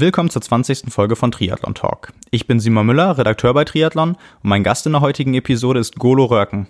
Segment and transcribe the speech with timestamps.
[0.00, 0.84] Willkommen zur 20.
[0.88, 2.14] Folge von Triathlon Talk.
[2.30, 5.96] Ich bin Simon Müller, Redakteur bei Triathlon und mein Gast in der heutigen Episode ist
[5.96, 6.68] Golo Röhrken.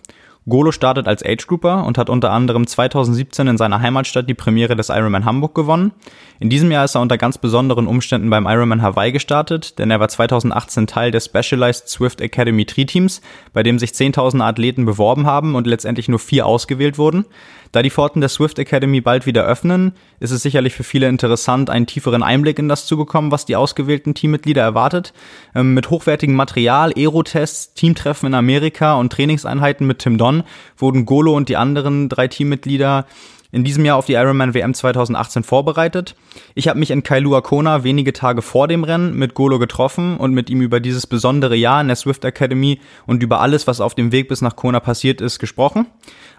[0.48, 4.74] Golo startet als Age Grouper und hat unter anderem 2017 in seiner Heimatstadt die Premiere
[4.74, 5.92] des Ironman Hamburg gewonnen.
[6.40, 10.00] In diesem Jahr ist er unter ganz besonderen Umständen beim Ironman Hawaii gestartet, denn er
[10.00, 13.20] war 2018 Teil des Specialized Swift Academy Tri-Teams,
[13.52, 17.26] bei dem sich 10.000 Athleten beworben haben und letztendlich nur vier ausgewählt wurden.
[17.72, 21.70] Da die Pforten der Swift Academy bald wieder öffnen, ist es sicherlich für viele interessant,
[21.70, 25.12] einen tieferen Einblick in das zu bekommen, was die ausgewählten Teammitglieder erwartet.
[25.54, 30.42] Ähm, mit hochwertigem Material, Aerotests, Teamtreffen in Amerika und Trainingseinheiten mit Tim Don
[30.76, 33.06] wurden Golo und die anderen drei Teammitglieder
[33.52, 36.14] in diesem Jahr auf die Ironman WM 2018 vorbereitet.
[36.54, 40.32] Ich habe mich in Kailua Kona wenige Tage vor dem Rennen mit Golo getroffen und
[40.32, 43.94] mit ihm über dieses besondere Jahr in der Swift Academy und über alles, was auf
[43.94, 45.86] dem Weg bis nach Kona passiert ist, gesprochen.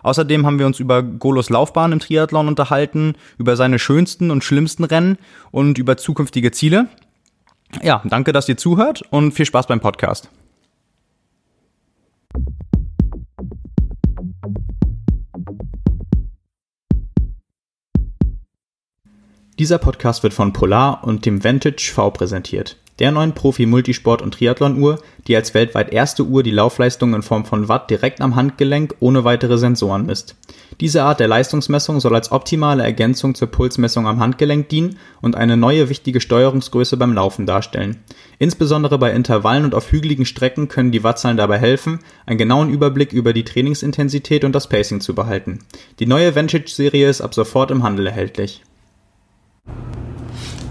[0.04, 4.84] Außerdem haben wir uns über Golos Laufbahn im Triathlon unterhalten, über seine schönsten und schlimmsten
[4.84, 5.18] Rennen
[5.52, 6.88] und über zukünftige Ziele.
[7.82, 10.30] Ja, danke, dass ihr zuhört und viel Spaß beim Podcast.
[19.62, 25.00] Dieser Podcast wird von Polar und dem Vantage V präsentiert der neuen Profi-Multisport- und Triathlon-Uhr,
[25.28, 29.24] die als weltweit erste Uhr die Laufleistung in Form von Watt direkt am Handgelenk ohne
[29.24, 30.36] weitere Sensoren misst.
[30.80, 35.58] Diese Art der Leistungsmessung soll als optimale Ergänzung zur Pulsmessung am Handgelenk dienen und eine
[35.58, 38.04] neue wichtige Steuerungsgröße beim Laufen darstellen.
[38.38, 43.14] Insbesondere bei Intervallen und auf hügeligen Strecken können die Wattzahlen dabei helfen, einen genauen Überblick
[43.14, 45.60] über die Trainingsintensität und das Pacing zu behalten.
[45.98, 48.62] Die neue Vantage-Serie ist ab sofort im Handel erhältlich.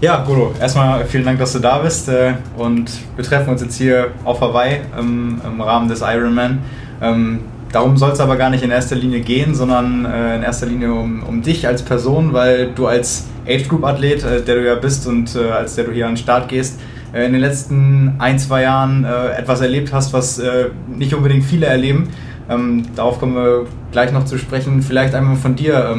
[0.01, 2.09] Ja, Golo, erstmal vielen Dank, dass du da bist.
[2.09, 6.57] Äh, und wir treffen uns jetzt hier auf Hawaii im, im Rahmen des Ironman.
[6.99, 7.41] Ähm,
[7.71, 10.91] darum soll es aber gar nicht in erster Linie gehen, sondern äh, in erster Linie
[10.91, 14.73] um, um dich als Person, weil du als Age Group Athlet, äh, der du ja
[14.73, 16.79] bist und als der du hier an den Start gehst,
[17.13, 20.41] in den letzten ein, zwei Jahren etwas erlebt hast, was
[20.87, 22.07] nicht unbedingt viele erleben.
[22.49, 24.81] Ähm, darauf kommen wir gleich noch zu sprechen.
[24.81, 25.93] Vielleicht einmal von dir.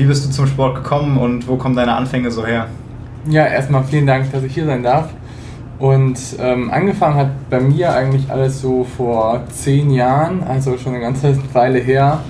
[0.00, 2.68] Wie bist du zum Sport gekommen und wo kommen deine Anfänge so her?
[3.28, 5.10] Ja, erstmal vielen Dank, dass ich hier sein darf.
[5.78, 11.02] Und ähm, angefangen hat bei mir eigentlich alles so vor zehn Jahren, also schon eine
[11.02, 12.20] ganze Weile her.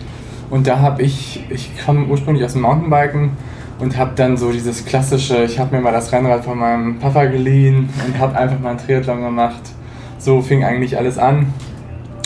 [0.51, 3.37] Und da habe ich, ich komme ursprünglich aus dem Mountainbiken
[3.79, 7.27] und habe dann so dieses klassische, ich habe mir mal das Rennrad von meinem Papa
[7.27, 9.63] geliehen und habe einfach mal einen Triathlon gemacht.
[10.19, 11.55] So fing eigentlich alles an.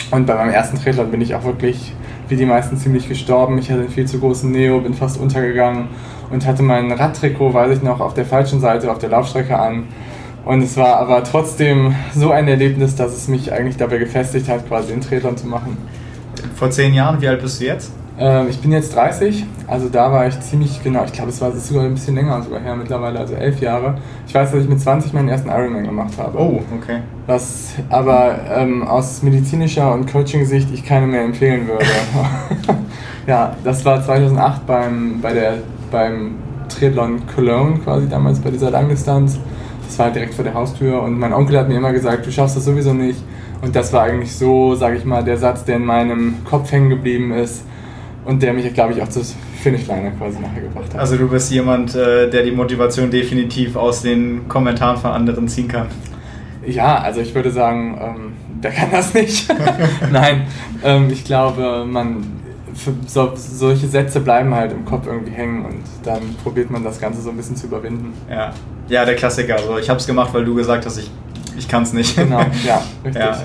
[0.09, 1.93] Und bei meinem ersten Triathlon bin ich auch wirklich,
[2.27, 3.57] wie die meisten, ziemlich gestorben.
[3.57, 5.89] Ich hatte einen viel zu großen Neo, bin fast untergegangen
[6.31, 9.83] und hatte mein Radtrikot, weiß ich noch, auf der falschen Seite auf der Laufstrecke an.
[10.45, 14.67] Und es war aber trotzdem so ein Erlebnis, dass es mich eigentlich dabei gefestigt hat,
[14.67, 15.77] quasi in Triathlon zu machen.
[16.55, 17.91] Vor zehn Jahren, wie alt bist du jetzt?
[18.17, 21.51] Ähm, ich bin jetzt 30, also da war ich ziemlich genau, ich glaube, es war
[21.51, 23.95] sogar ein bisschen länger sogar her mittlerweile, also elf Jahre.
[24.25, 26.39] Ich weiß, dass ich mit 20 meinen ersten Ironman gemacht habe.
[26.39, 26.99] Oh, okay.
[27.27, 31.85] Was aber ähm, aus medizinischer und Coaching-Sicht ich keine mehr empfehlen würde.
[33.27, 35.57] ja, das war 2008 beim, bei der
[35.91, 36.35] beim
[36.69, 39.37] Triathlon Cologne quasi damals bei dieser Langdistanz.
[39.85, 42.55] Das war direkt vor der Haustür und mein Onkel hat mir immer gesagt, du schaffst
[42.55, 43.21] das sowieso nicht.
[43.61, 46.89] Und das war eigentlich so, sage ich mal, der Satz, der in meinem Kopf hängen
[46.89, 47.63] geblieben ist
[48.25, 49.23] und der mich, glaube ich, auch zur
[49.61, 50.99] Finishline quasi nachher gebracht hat.
[50.99, 55.67] Also du bist jemand, äh, der die Motivation definitiv aus den Kommentaren von anderen ziehen
[55.67, 55.87] kann.
[56.65, 59.53] Ja, also ich würde sagen, ähm, der kann das nicht.
[60.11, 60.47] Nein,
[60.83, 62.23] ähm, ich glaube, man
[63.07, 67.21] so, solche Sätze bleiben halt im Kopf irgendwie hängen und dann probiert man das Ganze
[67.21, 68.13] so ein bisschen zu überwinden.
[68.29, 68.53] Ja,
[68.89, 69.55] ja der Klassiker.
[69.55, 71.09] Also ich habe es gemacht, weil du gesagt hast, ich,
[71.57, 72.15] ich kann es nicht.
[72.15, 73.23] Genau, ja, richtig.
[73.23, 73.37] Ja.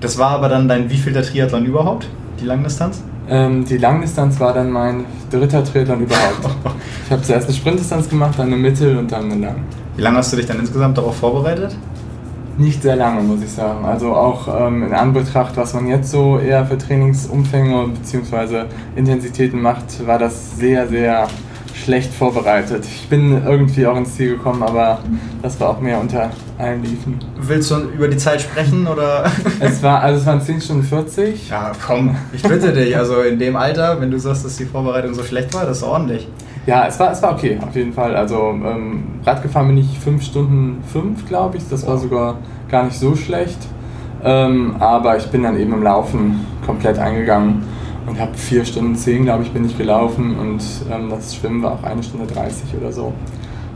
[0.00, 2.08] Das war aber dann dein wievielter Triathlon überhaupt,
[2.40, 3.02] die Langdistanz?
[3.30, 6.48] Ähm, die Langdistanz war dann mein dritter Triathlon überhaupt.
[7.04, 9.56] ich habe zuerst eine Sprintdistanz gemacht, dann eine Mittel und dann eine Lang.
[9.96, 11.76] Wie lange hast du dich dann insgesamt darauf vorbereitet?
[12.56, 13.84] Nicht sehr lange, muss ich sagen.
[13.84, 18.64] Also auch ähm, in Anbetracht, was man jetzt so eher für Trainingsumfänge bzw.
[18.96, 21.28] Intensitäten macht, war das sehr, sehr
[21.88, 22.84] schlecht vorbereitet.
[22.84, 24.98] Ich bin irgendwie auch ins Ziel gekommen, aber
[25.40, 27.18] das war auch mehr unter allen Liefen.
[27.40, 29.24] Willst du über die Zeit sprechen oder?
[29.60, 31.48] es war also es waren 10 Stunden 40.
[31.48, 32.94] Ja, komm, ich bitte dich.
[32.94, 35.82] Also in dem Alter, wenn du sagst, dass die Vorbereitung so schlecht war, das ist
[35.82, 36.28] ordentlich.
[36.66, 38.14] Ja, es war, es war okay, auf jeden Fall.
[38.14, 41.66] Also ähm, Radgefahren bin ich 5 Stunden 5, glaube ich.
[41.70, 42.36] Das war sogar
[42.70, 43.60] gar nicht so schlecht.
[44.22, 47.62] Ähm, aber ich bin dann eben im Laufen komplett eingegangen
[48.08, 51.72] und habe 4 Stunden 10, glaube ich, bin ich gelaufen und ähm, das Schwimmen war
[51.72, 53.12] auch 1 Stunde 30 oder so.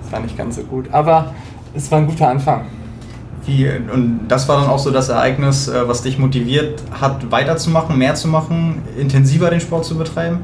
[0.02, 0.86] Das war nicht ganz so gut.
[0.92, 1.32] Aber
[1.74, 2.66] es war ein guter Anfang.
[3.44, 7.98] Wie, und das war dann auch so das Ereignis, äh, was dich motiviert hat, weiterzumachen,
[7.98, 10.38] mehr zu machen, intensiver den Sport zu betreiben?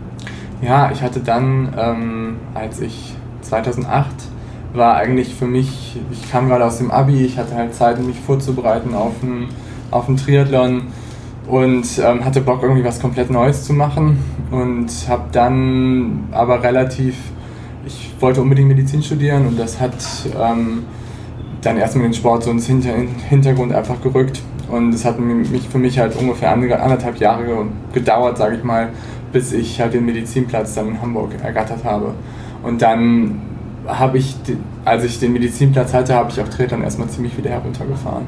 [0.60, 4.06] Ja, ich hatte dann, ähm, als ich 2008
[4.74, 8.18] war eigentlich für mich, ich kam gerade aus dem Abi, ich hatte halt Zeit, mich
[8.18, 9.48] vorzubereiten auf einen,
[9.90, 10.88] auf einen Triathlon
[11.48, 14.18] und ähm, hatte Bock, irgendwie was komplett Neues zu machen
[14.50, 17.16] und habe dann aber relativ,
[17.86, 19.96] ich wollte unbedingt Medizin studieren und das hat
[20.38, 20.84] ähm,
[21.62, 22.92] dann erstmal den Sport so ins Hinter
[23.28, 28.56] Hintergrund einfach gerückt und es hat mich für mich halt ungefähr anderthalb Jahre gedauert, sage
[28.56, 28.90] ich mal,
[29.32, 32.12] bis ich halt den Medizinplatz dann in Hamburg ergattert habe.
[32.62, 33.40] Und dann
[33.86, 34.36] habe ich,
[34.84, 38.26] als ich den Medizinplatz hatte, habe ich auch Triathlon erstmal ziemlich wieder heruntergefahren.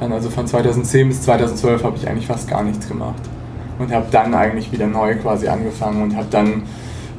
[0.00, 3.22] Dann also von 2010 bis 2012 habe ich eigentlich fast gar nichts gemacht.
[3.78, 6.62] Und habe dann eigentlich wieder neu quasi angefangen und habe dann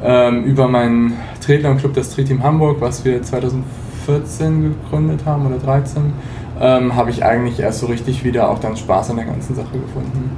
[0.03, 6.13] ähm, über meinen Triathlon-Club, das Tri-Team Hamburg, was wir 2014 gegründet haben oder 2013,
[6.61, 9.71] ähm, habe ich eigentlich erst so richtig wieder auch dann Spaß an der ganzen Sache
[9.71, 10.31] gefunden.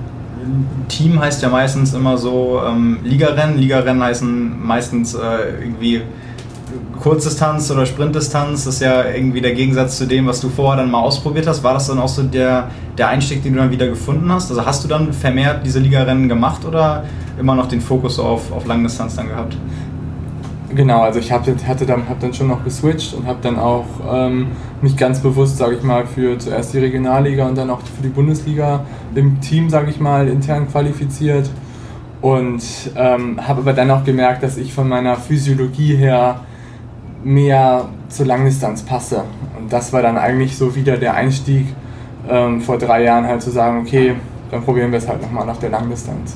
[0.87, 3.57] Team heißt ja meistens immer so ähm, Ligarennen.
[3.57, 6.01] Ligarennen heißen meistens äh, irgendwie
[7.01, 8.65] Kurzdistanz oder Sprintdistanz.
[8.65, 11.63] Das ist ja irgendwie der Gegensatz zu dem, was du vorher dann mal ausprobiert hast.
[11.63, 14.51] War das dann auch so der, der Einstieg, den du dann wieder gefunden hast?
[14.51, 17.03] Also hast du dann vermehrt diese Ligarennen gemacht oder
[17.39, 19.57] immer noch den Fokus auf, auf Langdistanz dann gehabt?
[20.73, 23.85] Genau, also ich hab, hatte dann, hab dann schon noch geswitcht und habe dann auch
[24.09, 24.47] ähm,
[24.81, 28.09] mich ganz bewusst, sage ich mal, für zuerst die Regionalliga und dann auch für die
[28.09, 31.49] Bundesliga im Team, sage ich mal, intern qualifiziert
[32.21, 32.63] und
[32.95, 36.41] ähm, habe aber dann auch gemerkt, dass ich von meiner Physiologie her
[37.23, 39.23] mehr zur Langdistanz passe.
[39.59, 41.67] Und das war dann eigentlich so wieder der Einstieg
[42.29, 44.15] ähm, vor drei Jahren halt zu sagen, okay,
[44.49, 46.35] dann probieren wir es halt nochmal nach der Langdistanz.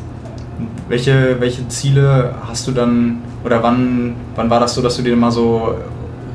[0.88, 5.16] Welche, welche Ziele hast du dann, oder wann, wann war das so, dass du dir
[5.16, 5.76] mal so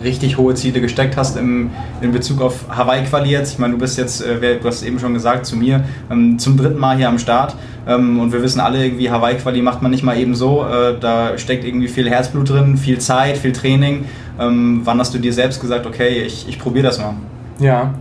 [0.03, 1.71] richtig hohe Ziele gesteckt hast im,
[2.01, 3.53] in Bezug auf Hawaii-Quali jetzt?
[3.53, 6.57] Ich meine, du bist jetzt, äh, du hast eben schon gesagt, zu mir, ähm, zum
[6.57, 7.55] dritten Mal hier am Start.
[7.87, 10.65] Ähm, und wir wissen alle, irgendwie Hawaii-Quali macht man nicht mal eben so.
[10.65, 14.05] Äh, da steckt irgendwie viel Herzblut drin, viel Zeit, viel Training.
[14.41, 17.15] Ähm, wann hast du dir selbst gesagt, okay, ich, ich probiere das mal?
[17.59, 17.95] Ja,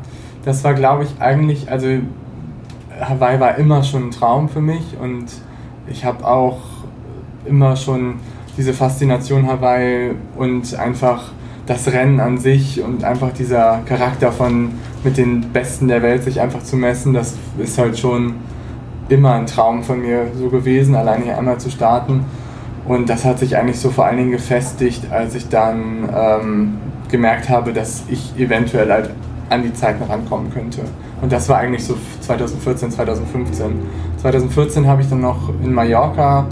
[0.46, 1.88] das war, glaube ich, eigentlich, also
[3.00, 5.26] Hawaii war immer schon ein Traum für mich und
[5.88, 6.60] ich habe auch
[7.46, 8.16] immer schon
[8.58, 11.24] diese Faszination Hawaii und einfach
[11.66, 14.72] das Rennen an sich und einfach dieser Charakter von
[15.04, 18.36] mit den Besten der Welt sich einfach zu messen, das ist halt schon
[19.08, 22.26] immer ein Traum von mir so gewesen, alleine hier einmal zu starten.
[22.90, 26.78] Und das hat sich eigentlich so vor allen Dingen gefestigt, als ich dann ähm,
[27.08, 29.12] gemerkt habe, dass ich eventuell halt
[29.48, 30.82] an die Zeiten rankommen könnte.
[31.22, 33.68] Und das war eigentlich so 2014, 2015.
[34.18, 36.48] 2014 habe ich dann noch in Mallorca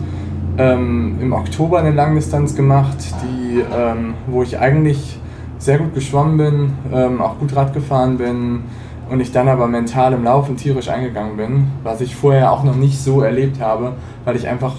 [0.59, 5.19] ähm, im Oktober eine Langdistanz gemacht, die, ähm, wo ich eigentlich
[5.57, 8.61] sehr gut geschwommen bin, ähm, auch gut Rad gefahren bin
[9.09, 12.75] und ich dann aber mental im Laufen tierisch eingegangen bin, was ich vorher auch noch
[12.75, 13.93] nicht so erlebt habe,
[14.23, 14.75] weil ich einfach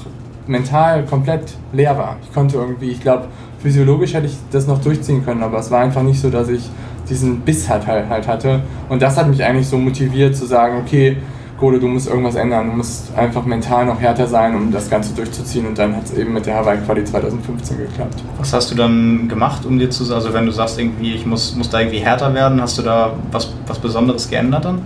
[0.49, 2.17] mental komplett leer war.
[2.23, 3.29] Ich konnte irgendwie, ich glaube,
[3.61, 6.69] physiologisch hätte ich das noch durchziehen können, aber es war einfach nicht so, dass ich
[7.09, 8.63] diesen Biss halt, halt, halt hatte.
[8.89, 11.17] Und das hat mich eigentlich so motiviert zu sagen, okay,
[11.59, 15.13] Golo, du musst irgendwas ändern, du musst einfach mental noch härter sein, um das Ganze
[15.15, 18.23] durchzuziehen und dann hat es eben mit der Hawaii-Quali 2015 geklappt.
[18.39, 21.57] Was hast du dann gemacht, um dir zu, also wenn du sagst irgendwie, ich muss,
[21.57, 24.83] muss da irgendwie härter werden, hast du da was, was Besonderes geändert dann?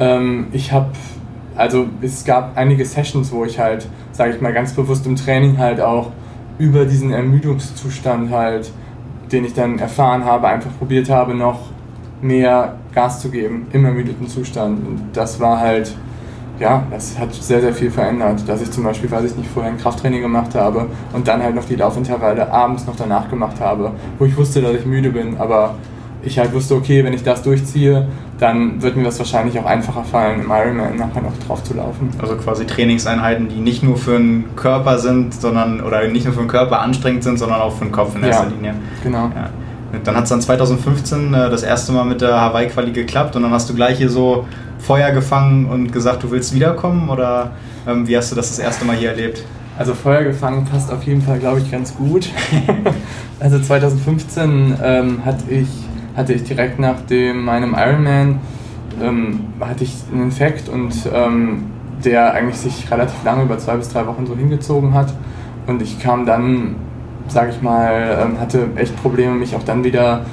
[0.00, 0.88] Ähm, ich habe,
[1.56, 5.58] also es gab einige Sessions, wo ich halt, sage ich mal, ganz bewusst im Training
[5.58, 6.10] halt auch
[6.58, 8.70] über diesen Ermüdungszustand halt,
[9.30, 11.70] den ich dann erfahren habe, einfach probiert habe, noch
[12.20, 14.86] mehr Gas zu geben im ermüdeten Zustand.
[14.86, 15.94] Und das war halt,
[16.60, 18.46] ja, das hat sehr, sehr viel verändert.
[18.46, 21.54] Dass ich zum Beispiel, weiß ich nicht, vorher ein Krafttraining gemacht habe und dann halt
[21.54, 25.38] noch die Laufintervalle abends noch danach gemacht habe, wo ich wusste, dass ich müde bin,
[25.38, 25.74] aber
[26.22, 28.06] ich halt wusste, okay, wenn ich das durchziehe,
[28.42, 32.10] dann wird mir das wahrscheinlich auch einfacher fallen, im Ironman nachher noch drauf zu laufen.
[32.20, 36.40] Also quasi Trainingseinheiten, die nicht nur für den Körper sind, sondern oder nicht nur für
[36.40, 38.74] den Körper anstrengend sind, sondern auch für den Kopf in erster ja, Linie.
[39.04, 39.30] Genau.
[39.34, 39.50] Ja.
[40.02, 43.52] Dann hat es dann 2015 äh, das erste Mal mit der Hawaii-Quali geklappt und dann
[43.52, 44.46] hast du gleich hier so
[44.78, 47.52] Feuer gefangen und gesagt, du willst wiederkommen oder
[47.86, 49.44] ähm, wie hast du das das erste Mal hier erlebt?
[49.78, 52.28] Also Feuer gefangen passt auf jeden Fall, glaube ich, ganz gut.
[53.40, 55.68] also 2015 ähm, hatte, ich,
[56.16, 58.40] hatte ich direkt nach dem, meinem Ironman
[59.02, 61.64] ähm, hatte ich einen Infekt und ähm,
[62.04, 65.14] der eigentlich sich relativ lange, über zwei bis drei Wochen so hingezogen hat.
[65.66, 66.76] Und ich kam dann
[67.28, 70.24] sage ich mal, ähm, hatte echt Probleme, mich auch dann wieder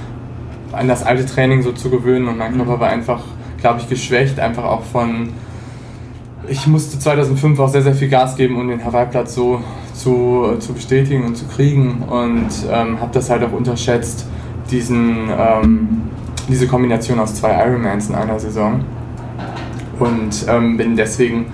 [0.71, 2.27] an das alte Training so zu gewöhnen.
[2.27, 3.21] Und mein Körper war einfach,
[3.59, 5.29] glaube ich, geschwächt, einfach auch von,
[6.47, 9.61] ich musste 2005 auch sehr, sehr viel Gas geben, um den Hawaii-Platz so
[9.93, 12.03] zu, zu bestätigen und zu kriegen.
[12.03, 14.27] Und ähm, habe das halt auch unterschätzt,
[14.71, 16.01] diesen, ähm,
[16.47, 18.81] diese Kombination aus zwei Ironmans in einer Saison
[19.99, 21.47] und ähm, bin deswegen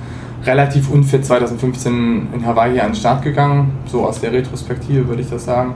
[0.46, 5.30] relativ unfit 2015 in Hawaii an den Start gegangen, so aus der Retrospektive würde ich
[5.30, 5.76] das sagen.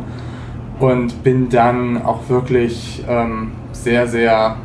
[0.79, 4.55] und bin dann auch wirklich ähm, sehr, sehr,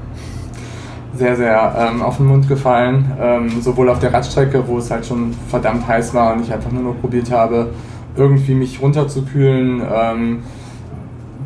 [1.14, 3.11] sehr, sehr ähm, auf den Mund gefallen.
[3.21, 6.71] Ähm, sowohl auf der Radstrecke, wo es halt schon verdammt heiß war und ich einfach
[6.71, 7.71] nur noch probiert habe,
[8.16, 10.43] irgendwie mich runterzukühlen, ähm,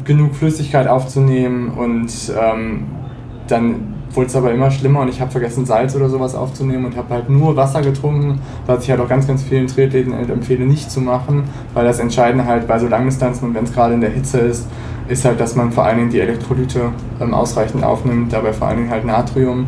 [0.09, 2.87] genug Flüssigkeit aufzunehmen und ähm,
[3.47, 6.97] dann wurde es aber immer schlimmer und ich habe vergessen Salz oder sowas aufzunehmen und
[6.97, 10.91] habe halt nur Wasser getrunken, was ich halt auch ganz, ganz vielen Triathleten empfehle nicht
[10.91, 14.11] zu machen, weil das Entscheidende halt bei so Langdistanzen und wenn es gerade in der
[14.11, 14.67] Hitze ist,
[15.09, 18.79] ist halt, dass man vor allen Dingen die Elektrolyte ähm, ausreichend aufnimmt, dabei vor allen
[18.79, 19.67] Dingen halt Natrium.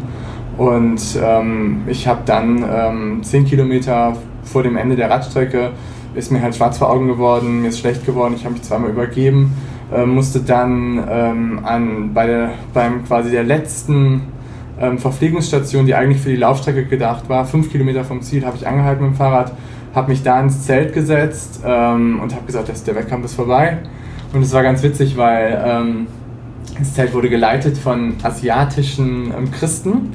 [0.59, 5.71] Und ähm, ich habe dann ähm, 10 Kilometer vor dem Ende der Radstrecke
[6.15, 8.91] ist mir halt schwarz vor Augen geworden, mir ist schlecht geworden, ich habe mich zweimal
[8.91, 9.53] übergeben,
[9.93, 14.23] äh, musste dann ähm, an, bei der, beim quasi der letzten
[14.81, 18.67] ähm, Verpflegungsstation, die eigentlich für die Laufstrecke gedacht war, fünf Kilometer vom Ziel, habe ich
[18.67, 19.53] angehalten mit dem Fahrrad,
[19.95, 23.79] habe mich da ins Zelt gesetzt ähm, und habe gesagt, dass der Wettkampf ist vorbei.
[24.33, 26.07] Und es war ganz witzig, weil ähm,
[26.79, 30.13] das Zelt wurde geleitet von asiatischen ähm, Christen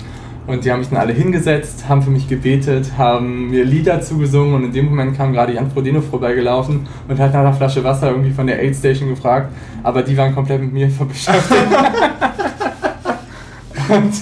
[0.48, 4.54] und die haben mich dann alle hingesetzt, haben für mich gebetet, haben mir Lieder zugesungen
[4.56, 8.12] und in dem Moment kam gerade Jan Frodeno vorbeigelaufen und hat nach einer Flasche Wasser
[8.12, 9.52] irgendwie von der Aid Station gefragt,
[9.84, 11.62] aber die waren komplett mit mir beschäftigt.
[13.90, 14.14] und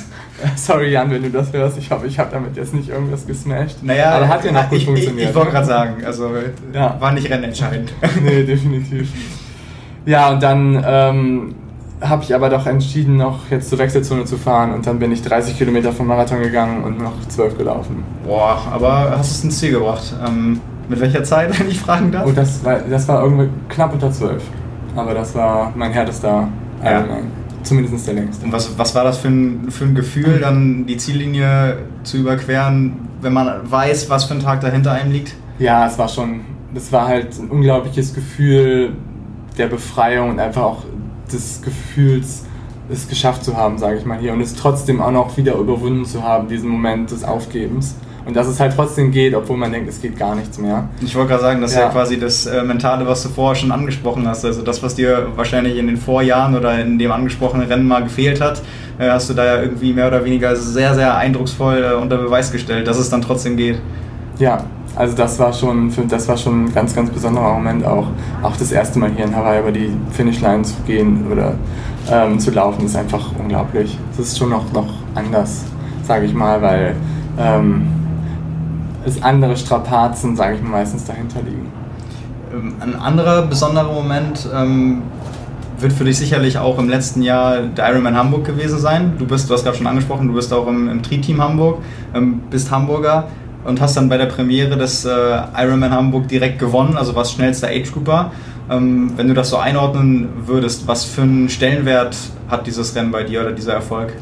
[0.56, 3.82] Sorry Jan, wenn du das hörst, ich hoffe, ich habe damit jetzt nicht irgendwas gesmashed.
[3.82, 5.24] Naja, aber hat ja noch gut ich, funktioniert.
[5.24, 6.32] Ich, ich wollte gerade sagen, also
[6.74, 6.98] ja.
[7.00, 7.94] war nicht rennentscheidend.
[8.24, 9.10] nee, definitiv.
[10.06, 11.56] Ja, und dann ähm,
[12.04, 15.22] habe ich aber doch entschieden, noch jetzt zur Wechselzone zu fahren und dann bin ich
[15.22, 18.04] 30 Kilometer vom Marathon gegangen und noch 12 gelaufen.
[18.26, 20.14] Boah, aber hast es ins Ziel gebracht.
[20.26, 22.26] Ähm, mit welcher Zeit, wenn ich fragen darf?
[22.28, 24.44] Oh, das war, das war irgendwie knapp unter 12.
[24.96, 26.48] Aber das war mein härtester
[26.84, 27.06] ja.
[27.64, 28.46] Zumindest der längste.
[28.46, 33.08] Und was, was war das für ein, für ein Gefühl, dann die Ziellinie zu überqueren,
[33.22, 35.34] wenn man weiß, was für ein Tag dahinter einem liegt?
[35.60, 36.42] Ja, es war schon,
[36.74, 38.98] das war halt ein unglaubliches Gefühl
[39.58, 40.84] der Befreiung und einfach auch
[41.32, 42.44] des Gefühls,
[42.90, 46.06] es geschafft zu haben, sage ich mal hier, und es trotzdem auch noch wieder überwunden
[46.06, 47.96] zu haben, diesen Moment des Aufgebens.
[48.26, 50.88] Und dass es halt trotzdem geht, obwohl man denkt, es geht gar nichts mehr.
[51.02, 51.84] Ich wollte gerade sagen, das ist ja.
[51.84, 54.46] ja quasi das äh, Mentale, was du vorher schon angesprochen hast.
[54.46, 58.40] Also das, was dir wahrscheinlich in den Vorjahren oder in dem angesprochenen Rennen mal gefehlt
[58.40, 58.62] hat,
[58.98, 62.52] äh, hast du da ja irgendwie mehr oder weniger sehr, sehr eindrucksvoll äh, unter Beweis
[62.52, 63.82] gestellt, dass es dann trotzdem geht.
[64.40, 68.08] Ja, also das war schon, das war schon ein ganz, ganz besonderer Moment auch.
[68.44, 71.56] Auch das erste Mal hier in Hawaii über die Finishline zu gehen oder
[72.12, 73.98] ähm, zu laufen, ist einfach unglaublich.
[74.12, 75.64] Es ist schon noch, noch anders,
[76.04, 76.96] sage ich mal, weil
[77.40, 77.88] ähm,
[79.06, 81.72] es andere Strapazen, sage ich mal, meistens dahinter liegen.
[82.54, 85.02] Ähm, ein anderer besonderer Moment ähm,
[85.80, 89.14] wird für dich sicherlich auch im letzten Jahr der Ironman Hamburg gewesen sein.
[89.18, 91.80] Du bist, du hast gerade schon angesprochen, du bist auch im, im Tri-Team Hamburg,
[92.14, 93.28] ähm, bist Hamburger
[93.64, 95.10] und hast dann bei der Premiere des äh,
[95.58, 98.32] Ironman Hamburg direkt gewonnen, also warst schnellster Age Grouper.
[98.70, 102.16] Ähm, wenn du das so einordnen würdest, was für einen Stellenwert
[102.48, 104.14] hat dieses Rennen bei dir oder dieser Erfolg?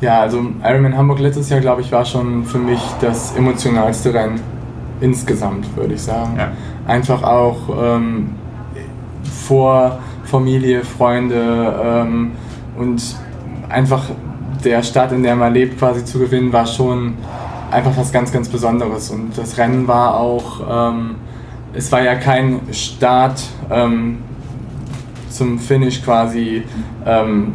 [0.00, 4.40] Ja, also Ironman Hamburg letztes Jahr, glaube ich, war schon für mich das emotionalste Rennen
[5.00, 6.36] insgesamt, würde ich sagen.
[6.36, 6.52] Ja.
[6.86, 8.30] Einfach auch ähm,
[9.46, 12.32] vor Familie, Freunde ähm,
[12.76, 13.02] und
[13.68, 14.04] einfach
[14.64, 17.14] der Stadt, in der man lebt, quasi zu gewinnen, war schon
[17.74, 19.10] einfach was ganz, ganz Besonderes.
[19.10, 21.16] Und das Rennen war auch, ähm,
[21.74, 24.18] es war ja kein Start ähm,
[25.28, 26.62] zum Finish quasi,
[27.04, 27.54] ähm,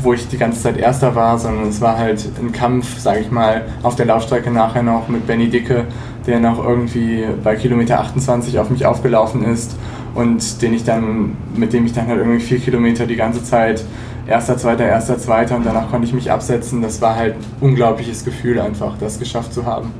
[0.00, 3.30] wo ich die ganze Zeit Erster war, sondern es war halt ein Kampf, sage ich
[3.30, 5.86] mal, auf der Laufstrecke nachher noch mit Benny Dicke,
[6.26, 9.76] der noch irgendwie bei Kilometer 28 auf mich aufgelaufen ist
[10.14, 13.84] und den ich dann, mit dem ich dann halt irgendwie vier Kilometer die ganze Zeit
[14.26, 16.82] erster, zweiter, erster, zweiter und danach konnte ich mich absetzen.
[16.82, 19.92] Das war halt ein unglaubliches Gefühl einfach, das geschafft zu haben.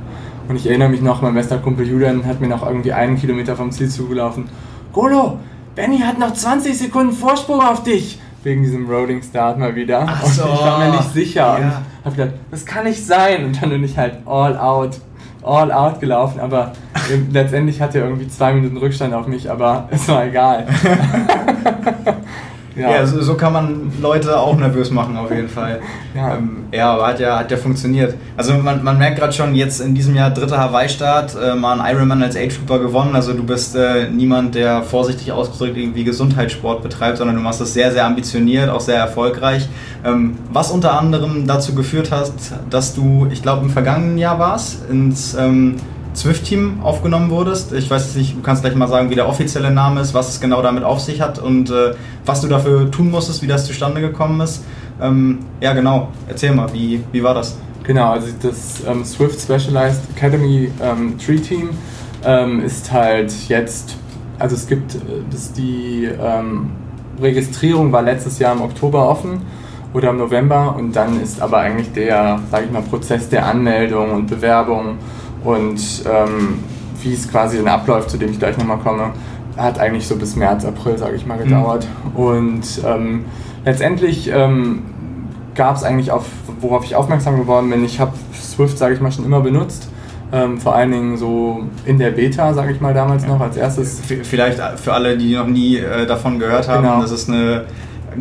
[0.47, 3.55] Und ich erinnere mich noch, mein bester Kumpel Julian hat mir noch irgendwie einen Kilometer
[3.55, 4.49] vom Ziel zugelaufen.
[4.93, 5.39] Golo,
[5.75, 8.19] Benny hat noch 20 Sekunden Vorsprung auf dich.
[8.43, 10.05] Wegen diesem Rolling Start mal wieder.
[10.07, 10.43] Ach so.
[10.43, 11.55] Und ich war mir nicht sicher ja.
[11.55, 11.71] und
[12.05, 13.45] habe gedacht, das kann nicht sein.
[13.45, 14.99] Und dann bin ich halt all out,
[15.49, 16.39] all out gelaufen.
[16.39, 16.73] Aber
[17.31, 20.65] letztendlich hatte er irgendwie zwei Minuten Rückstand auf mich, aber es war egal.
[22.79, 25.79] Ja, ja so, so, kann man Leute auch nervös machen, auf jeden Fall.
[26.15, 28.15] Ja, ähm, ja aber hat ja, hat ja funktioniert.
[28.35, 31.95] Also man, man merkt gerade schon, jetzt in diesem Jahr dritter Hawaii-Start, äh, mal ein
[31.95, 33.15] Ironman als Age Trooper gewonnen.
[33.15, 37.75] Also du bist äh, niemand, der vorsichtig ausgedrückt irgendwie Gesundheitssport betreibt, sondern du machst das
[37.75, 39.69] sehr, sehr ambitioniert, auch sehr erfolgreich.
[40.03, 42.31] Ähm, was unter anderem dazu geführt hat,
[42.71, 45.35] dass du, ich glaube im vergangenen Jahr warst, ins...
[45.35, 45.75] Ähm,
[46.13, 47.71] Zwift-Team aufgenommen wurdest.
[47.73, 50.41] Ich weiß nicht, du kannst gleich mal sagen, wie der offizielle Name ist, was es
[50.41, 51.93] genau damit auf sich hat und äh,
[52.25, 54.63] was du dafür tun musstest, wie das zustande gekommen ist.
[55.01, 56.09] Ähm, ja, genau.
[56.27, 57.57] Erzähl mal, wie, wie war das?
[57.83, 61.69] Genau, also das ähm, Swift Specialized Academy ähm, Tree Team
[62.23, 63.95] ähm, ist halt jetzt,
[64.37, 64.99] also es gibt, äh,
[65.31, 66.71] das die ähm,
[67.21, 69.41] Registrierung war letztes Jahr im Oktober offen
[69.93, 74.11] oder im November und dann ist aber eigentlich der, sage ich mal, Prozess der Anmeldung
[74.11, 74.97] und Bewerbung
[75.43, 76.59] und ähm,
[77.01, 79.11] wie es quasi dann abläuft, zu dem ich gleich nochmal komme,
[79.57, 81.43] hat eigentlich so bis März, April, sage ich mal, mhm.
[81.43, 81.87] gedauert.
[82.13, 82.23] Mhm.
[82.23, 83.25] Und ähm,
[83.65, 84.83] letztendlich ähm,
[85.55, 86.25] gab es eigentlich auf,
[86.61, 89.89] worauf ich aufmerksam geworden bin, ich habe Swift, sage ich mal, schon immer benutzt.
[90.31, 93.29] Ähm, vor allen Dingen so in der Beta, sage ich mal damals ja.
[93.29, 93.99] noch als erstes.
[94.23, 97.01] Vielleicht für alle, die noch nie äh, davon gehört haben, genau.
[97.01, 97.65] das ist eine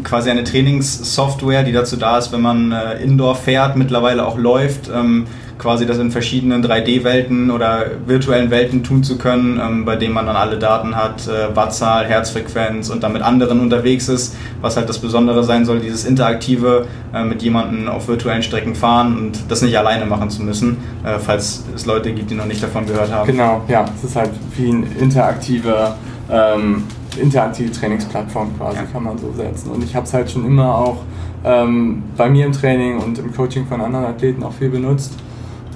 [0.04, 4.90] quasi eine Trainingssoftware, die dazu da ist, wenn man äh, Indoor fährt, mittlerweile auch läuft,
[4.94, 5.26] ähm,
[5.58, 10.26] quasi das in verschiedenen 3D-Welten oder virtuellen Welten tun zu können, ähm, bei denen man
[10.26, 14.88] dann alle Daten hat, äh, Wattzahl, Herzfrequenz und dann mit anderen unterwegs ist, was halt
[14.88, 19.62] das Besondere sein soll, dieses interaktive äh, mit jemandem auf virtuellen Strecken fahren und das
[19.62, 23.12] nicht alleine machen zu müssen, äh, falls es Leute gibt, die noch nicht davon gehört
[23.12, 23.26] haben.
[23.26, 25.96] Genau, ja, es ist halt wie ein interaktiver
[26.30, 26.84] ähm,
[27.20, 28.84] interaktive Trainingsplattform quasi, ja.
[28.84, 29.70] kann man so setzen.
[29.70, 30.98] Und ich habe es halt schon immer auch
[31.44, 35.14] ähm, bei mir im Training und im Coaching von anderen Athleten auch viel benutzt.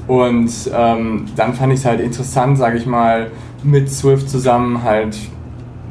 [0.07, 3.31] Und ähm, dann fand ich es halt interessant, sage ich mal,
[3.63, 5.17] mit Swift zusammen halt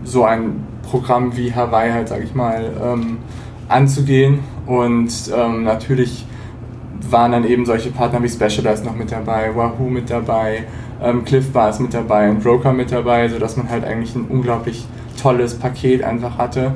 [0.04, 3.18] so ein Programm wie Hawaii halt, sage ich mal, ähm,
[3.70, 4.40] anzugehen.
[4.66, 6.26] Und ähm, natürlich
[7.10, 10.66] waren dann eben solche Partner wie Specialized noch mit dabei, Wahoo mit dabei,
[11.02, 14.26] ähm, Cliff Bar ist mit dabei und Broker mit dabei, sodass man halt eigentlich ein
[14.30, 14.86] unglaublich
[15.22, 16.74] tolles Paket einfach hatte.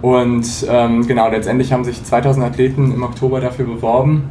[0.00, 4.24] Und ähm, genau, letztendlich haben sich 2000 Athleten im Oktober dafür beworben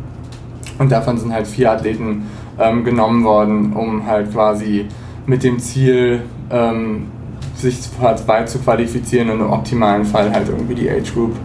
[0.81, 2.23] und davon sind halt vier Athleten
[2.59, 4.87] ähm, genommen worden, um halt quasi
[5.27, 7.07] mit dem Ziel, ähm,
[7.55, 11.35] sich weit zu qualifizieren und im optimalen Fall halt irgendwie die Age Group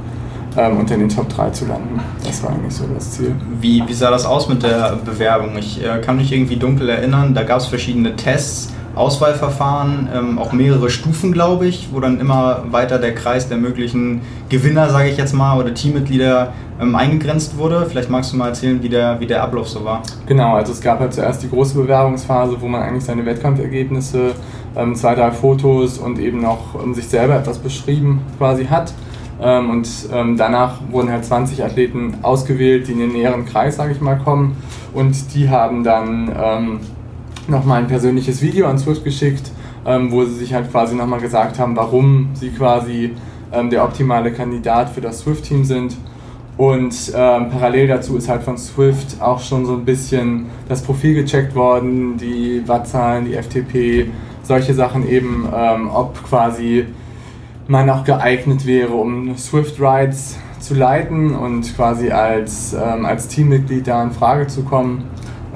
[0.57, 2.01] ähm, unter den Top 3 zu landen.
[2.25, 3.35] Das war eigentlich so das Ziel.
[3.61, 5.59] Wie, wie sah das aus mit der Bewerbung?
[5.59, 10.53] Ich äh, kann mich irgendwie dunkel erinnern, da gab es verschiedene Tests Auswahlverfahren, ähm, auch
[10.53, 15.19] mehrere Stufen, glaube ich, wo dann immer weiter der Kreis der möglichen Gewinner, sage ich
[15.19, 17.87] jetzt mal, oder Teammitglieder ähm, eingegrenzt wurde.
[17.89, 20.03] Vielleicht magst du mal erzählen, wie der, wie der Ablauf so war.
[20.27, 24.33] Genau, also es gab halt zuerst die große Bewerbungsphase, wo man eigentlich seine Wettkampfergebnisse,
[24.75, 28.95] ähm, zwei, drei Fotos und eben noch ähm, sich selber etwas beschrieben quasi hat.
[29.43, 33.93] Ähm, und ähm, danach wurden halt 20 Athleten ausgewählt, die in den näheren Kreis, sage
[33.93, 34.57] ich mal, kommen.
[34.95, 36.33] Und die haben dann
[37.49, 39.51] nochmal ein persönliches Video an Swift geschickt,
[39.87, 43.13] ähm, wo sie sich halt quasi nochmal gesagt haben, warum sie quasi
[43.53, 45.97] ähm, der optimale Kandidat für das Swift-Team sind.
[46.57, 51.15] Und ähm, parallel dazu ist halt von Swift auch schon so ein bisschen das Profil
[51.15, 54.11] gecheckt worden, die Wattzahlen, die FTP,
[54.43, 56.87] solche Sachen eben, ähm, ob quasi
[57.69, 63.87] man auch geeignet wäre, um Swift Rides zu leiten und quasi als, ähm, als Teammitglied
[63.87, 65.05] da in Frage zu kommen.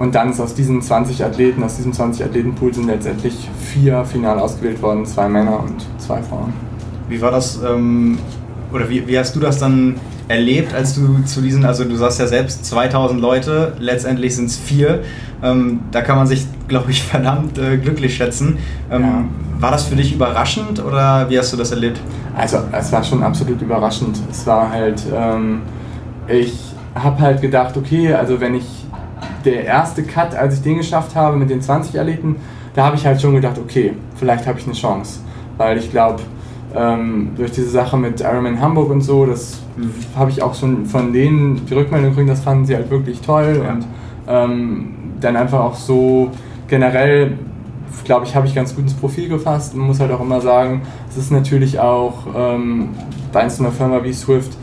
[0.01, 4.39] Und dann ist aus diesen 20 Athleten, aus diesem 20 Athletenpool sind letztendlich vier final
[4.39, 6.55] ausgewählt worden, zwei Männer und zwei Frauen.
[7.11, 8.19] Wie war das, ähm,
[8.73, 12.19] oder wie, wie hast du das dann erlebt, als du zu diesen, also du sagst
[12.19, 15.03] ja selbst 2000 Leute, letztendlich sind es vier.
[15.43, 18.57] Ähm, da kann man sich, glaube ich, verdammt äh, glücklich schätzen.
[18.91, 19.25] Ähm, ja.
[19.59, 22.01] War das für dich überraschend oder wie hast du das erlebt?
[22.35, 24.19] Also, es war schon absolut überraschend.
[24.31, 25.61] Es war halt, ähm,
[26.27, 26.55] ich
[26.95, 28.80] habe halt gedacht, okay, also wenn ich
[29.45, 32.37] der erste Cut, als ich den geschafft habe mit den 20 Athleten,
[32.75, 35.21] da habe ich halt schon gedacht, okay, vielleicht habe ich eine Chance.
[35.57, 36.23] Weil ich glaube,
[36.75, 39.61] ähm, durch diese Sache mit Ironman Hamburg und so, das
[40.17, 43.63] habe ich auch schon von denen die Rückmeldung gekriegt, das fanden sie halt wirklich toll.
[43.65, 43.73] Ja.
[43.73, 43.87] Und
[44.29, 46.31] ähm, dann einfach auch so
[46.69, 47.37] generell,
[48.05, 49.75] glaube ich, habe ich ganz gut ins Profil gefasst.
[49.75, 52.91] Man muss halt auch immer sagen, es ist natürlich auch ähm,
[53.33, 54.57] bei einer Firma wie Swift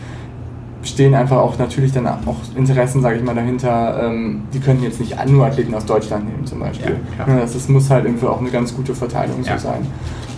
[0.84, 4.04] stehen einfach auch natürlich dann auch Interessen, sage ich mal, dahinter.
[4.04, 6.98] Ähm, die können jetzt nicht nur Athleten aus Deutschland nehmen zum Beispiel.
[7.18, 9.88] Ja, das, das, muss halt irgendwie auch eine ganz gute Verteilung so sein.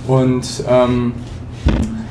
[0.07, 1.13] Und ähm,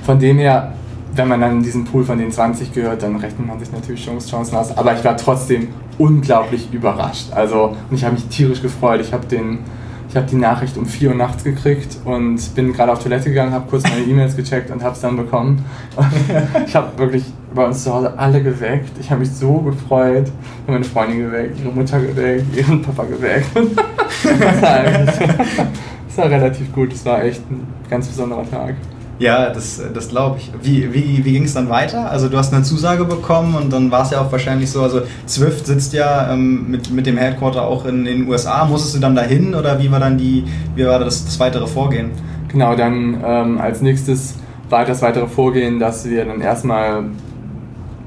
[0.05, 0.73] von dem her,
[1.15, 4.05] wenn man dann in diesen Pool von den 20 gehört, dann rechnet man sich natürlich
[4.05, 4.77] Chancen aus.
[4.77, 7.33] Aber ich war trotzdem unglaublich überrascht.
[7.33, 9.01] Also, und ich habe mich tierisch gefreut.
[9.01, 9.61] Ich habe den
[10.09, 13.53] ich habe die Nachricht um 4 Uhr nachts gekriegt und bin gerade auf Toilette gegangen,
[13.53, 15.65] habe kurz meine E-Mails gecheckt und habe es dann bekommen.
[16.67, 18.93] ich habe wirklich bei uns zu Hause alle geweckt.
[18.99, 20.27] Ich habe mich so gefreut.
[20.27, 23.51] Ich habe meine Freundin geweckt, ihre Mutter geweckt, ihren Papa geweckt.
[23.55, 26.93] das, war das war relativ gut.
[26.93, 28.77] Das war echt ein ganz besonderer Tag.
[29.19, 30.53] Ja, das, das glaube ich.
[30.63, 32.09] Wie, wie, wie ging es dann weiter?
[32.09, 35.03] Also du hast eine Zusage bekommen und dann war es ja auch wahrscheinlich so, also
[35.27, 38.65] Zwift sitzt ja ähm, mit, mit dem Headquarter auch in, in den USA.
[38.65, 40.45] Musstest du dann dahin oder wie war dann die,
[40.77, 42.13] wie war das, das weitere Vorgehen?
[42.47, 44.37] Genau, dann ähm, als nächstes
[44.71, 47.05] war das weitere Vorgehen, dass wir dann erstmal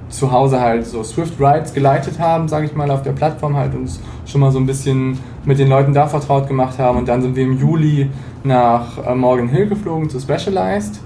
[0.07, 3.73] zu Hause halt so Swift Rides geleitet haben, sage ich mal, auf der Plattform halt
[3.75, 6.97] uns schon mal so ein bisschen mit den Leuten da vertraut gemacht haben.
[6.99, 8.09] Und dann sind wir im Juli
[8.43, 10.99] nach äh, Morgan Hill geflogen zu Specialized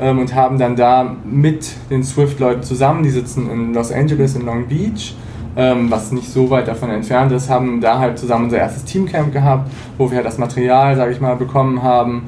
[0.00, 4.44] ähm, und haben dann da mit den Swift-Leuten zusammen, die sitzen in Los Angeles, in
[4.44, 5.14] Long Beach,
[5.56, 9.32] ähm, was nicht so weit davon entfernt ist, haben da halt zusammen unser erstes Teamcamp
[9.32, 12.24] gehabt, wo wir halt das Material, sage ich mal, bekommen haben.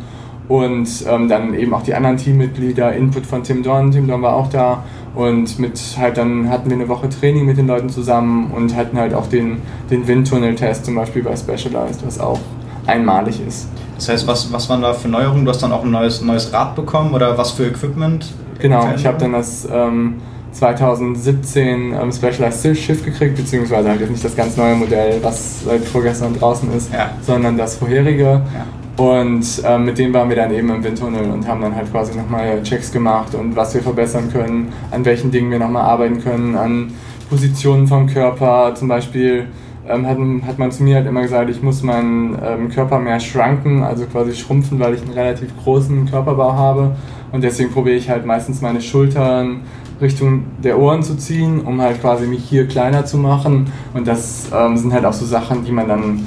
[0.49, 4.35] Und ähm, dann eben auch die anderen Teammitglieder, Input von Tim Don, Tim Don war
[4.35, 4.85] auch da
[5.17, 8.99] und mit halt dann hatten wir eine Woche Training mit den Leuten zusammen und hatten
[8.99, 12.39] halt auch den, den Windtunnel-Test zum Beispiel bei Specialized, was auch
[12.87, 13.69] einmalig ist.
[13.97, 15.47] Das heißt, was, was waren da für Neuerungen?
[15.47, 18.33] Du hast dann auch ein neues, neues Rad bekommen oder was für Equipment?
[18.59, 20.17] Genau, ich habe dann das ähm,
[20.53, 25.83] 2017 ähm, Specialized Schiff gekriegt, beziehungsweise halt jetzt nicht das ganz neue Modell, was seit
[25.85, 27.11] vorgestern draußen ist, ja.
[27.23, 28.25] sondern das vorherige.
[28.25, 28.67] Ja.
[28.97, 32.17] Und ähm, mit dem waren wir dann eben im Windtunnel und haben dann halt quasi
[32.17, 36.57] nochmal Checks gemacht und was wir verbessern können, an welchen Dingen wir nochmal arbeiten können,
[36.57, 36.93] an
[37.29, 39.49] Positionen vom Körper, zum Beispiel
[39.89, 40.17] ähm, hat,
[40.49, 44.07] hat man zu mir halt immer gesagt, ich muss meinen ähm, Körper mehr schranken, also
[44.07, 46.97] quasi schrumpfen, weil ich einen relativ großen Körperbau habe.
[47.33, 49.63] Und deswegen probiere ich halt meistens meine Schultern
[50.01, 53.73] Richtung der Ohren zu ziehen, um halt quasi mich hier kleiner zu machen.
[53.95, 56.27] Und das ähm, sind halt auch so Sachen, die man dann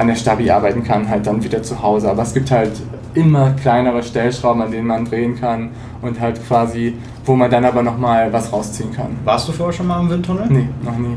[0.00, 2.10] an der Stabi arbeiten kann, halt dann wieder zu Hause.
[2.10, 2.72] Aber es gibt halt
[3.12, 6.94] immer kleinere Stellschrauben, an denen man drehen kann und halt quasi,
[7.26, 9.18] wo man dann aber nochmal was rausziehen kann.
[9.24, 10.46] Warst du vorher schon mal im Windtunnel?
[10.48, 11.16] Nee, noch nie.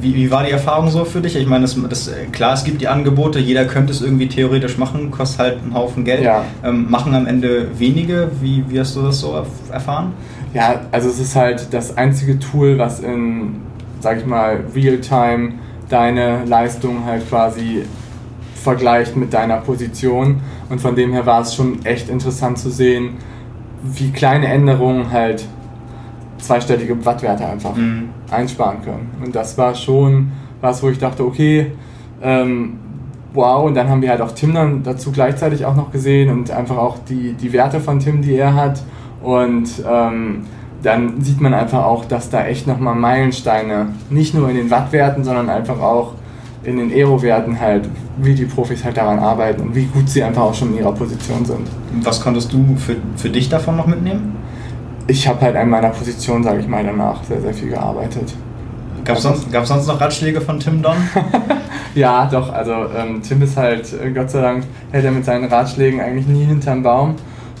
[0.00, 1.34] Wie, wie war die Erfahrung so für dich?
[1.34, 5.10] Ich meine, das, das, klar, es gibt die Angebote, jeder könnte es irgendwie theoretisch machen,
[5.10, 6.22] kostet halt einen Haufen Geld.
[6.22, 6.44] Ja.
[6.62, 8.30] Ähm, machen am Ende wenige.
[8.42, 9.34] Wie, wie hast du das so
[9.72, 10.12] erfahren?
[10.52, 13.56] Ja, also es ist halt das einzige Tool, was in,
[14.00, 15.52] sag ich mal, Realtime
[15.88, 17.84] deine Leistung halt quasi
[18.54, 20.40] vergleicht mit deiner Position.
[20.68, 23.16] Und von dem her war es schon echt interessant zu sehen,
[23.82, 25.46] wie kleine Änderungen halt
[26.38, 28.10] zweistellige Wattwerte einfach mhm.
[28.30, 29.10] einsparen können.
[29.24, 31.72] Und das war schon was, wo ich dachte, okay,
[32.22, 32.78] ähm,
[33.32, 36.50] wow, und dann haben wir halt auch Tim dann dazu gleichzeitig auch noch gesehen und
[36.50, 38.82] einfach auch die, die Werte von Tim, die er hat.
[39.22, 40.46] Und ähm,
[40.82, 45.24] dann sieht man einfach auch, dass da echt nochmal Meilensteine, nicht nur in den Wattwerten,
[45.24, 46.12] sondern einfach auch
[46.64, 47.88] in den Aero-Werten halt,
[48.18, 50.92] wie die Profis halt daran arbeiten und wie gut sie einfach auch schon in ihrer
[50.92, 51.68] Position sind.
[52.02, 54.36] Was konntest du für, für dich davon noch mitnehmen?
[55.06, 58.34] Ich habe halt an meiner Position, sage ich mal, danach sehr, sehr viel gearbeitet.
[59.04, 60.96] Gab es sonst, sonst noch Ratschläge von Tim Don?
[61.94, 62.52] ja, doch.
[62.52, 66.26] Also ähm, Tim ist halt, äh, Gott sei Dank, hält er mit seinen Ratschlägen eigentlich
[66.26, 67.14] nie hinterm Baum.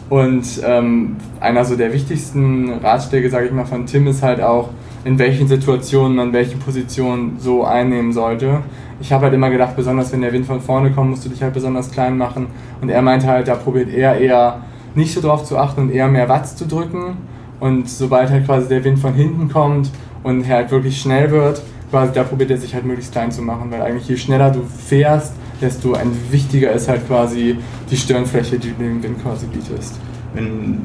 [0.08, 4.70] Und ähm, einer so der wichtigsten Ratschläge, sage ich mal, von Tim ist halt auch,
[5.04, 8.62] in welchen Situationen man welche Position so einnehmen sollte.
[9.00, 11.42] Ich habe halt immer gedacht, besonders wenn der Wind von vorne kommt, musst du dich
[11.42, 12.46] halt besonders klein machen.
[12.80, 14.62] Und er meinte halt, da probiert er eher
[14.94, 17.18] nicht so drauf zu achten und eher mehr Watts zu drücken.
[17.60, 19.90] Und sobald halt quasi der Wind von hinten kommt
[20.22, 23.42] und er halt wirklich schnell wird, quasi da probiert er sich halt möglichst klein zu
[23.42, 27.56] machen, weil eigentlich je schneller du fährst, desto ein wichtiger ist halt quasi
[27.90, 29.98] die Stirnfläche, die du dem Wind quasi bietest.
[30.34, 30.82] Wenn,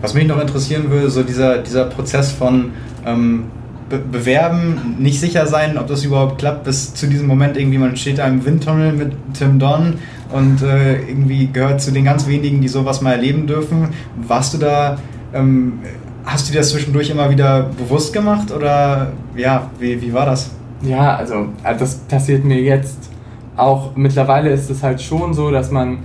[0.00, 2.72] was mich noch interessieren würde, so dieser, dieser Prozess von
[3.06, 3.44] ähm,
[3.88, 7.96] be bewerben, nicht sicher sein, ob das überhaupt klappt, bis zu diesem Moment irgendwie, man
[7.96, 9.94] steht da im Windtunnel mit Tim Don
[10.32, 13.88] und äh, irgendwie gehört zu den ganz wenigen, die sowas mal erleben dürfen.
[14.16, 14.98] Warst du da,
[15.34, 15.80] ähm,
[16.24, 20.50] hast du dir das zwischendurch immer wieder bewusst gemacht oder ja, wie, wie war das?
[20.82, 23.11] Ja, also äh, das passiert mir jetzt
[23.56, 25.98] auch mittlerweile ist es halt schon so, dass man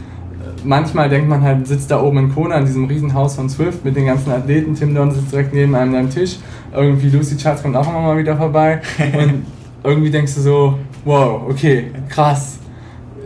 [0.63, 3.95] manchmal denkt man halt, sitzt da oben in Kona in diesem Riesenhaus von Swift mit
[3.95, 4.75] den ganzen Athleten.
[4.75, 6.37] Tim Don sitzt direkt neben einem am Tisch.
[6.73, 8.81] Irgendwie Lucy Charles kommt auch immer mal wieder vorbei.
[9.17, 9.45] Und
[9.83, 12.59] irgendwie denkst du so, wow, okay, krass.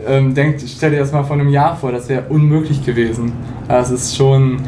[0.06, 3.32] Ähm, denk, stell dir das mal vor einem Jahr vor, das wäre unmöglich gewesen.
[3.68, 4.60] Es ist schon,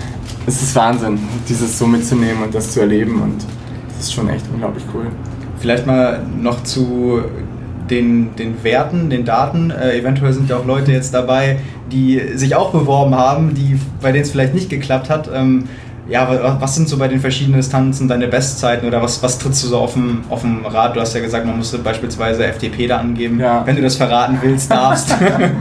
[0.47, 3.21] es ist Wahnsinn, dieses so mitzunehmen und das zu erleben.
[3.21, 3.45] Und
[3.89, 5.07] das ist schon echt unglaublich cool.
[5.59, 7.23] Vielleicht mal noch zu
[7.91, 9.71] den, den Werten, den Daten.
[9.71, 11.59] Äh, eventuell sind ja auch Leute jetzt dabei,
[11.91, 15.31] die sich auch beworben haben, die, bei denen es vielleicht nicht geklappt hat.
[15.33, 15.65] Ähm,
[16.09, 16.29] ja,
[16.61, 19.79] was sind so bei den verschiedenen Distanzen deine Bestzeiten oder was, was trittst du so
[19.79, 20.97] auf dem, auf dem Rad?
[20.97, 23.41] Du hast ja gesagt, man musste beispielsweise FTP da angeben.
[23.41, 23.63] Ja.
[23.65, 25.15] Wenn du das verraten willst, darfst.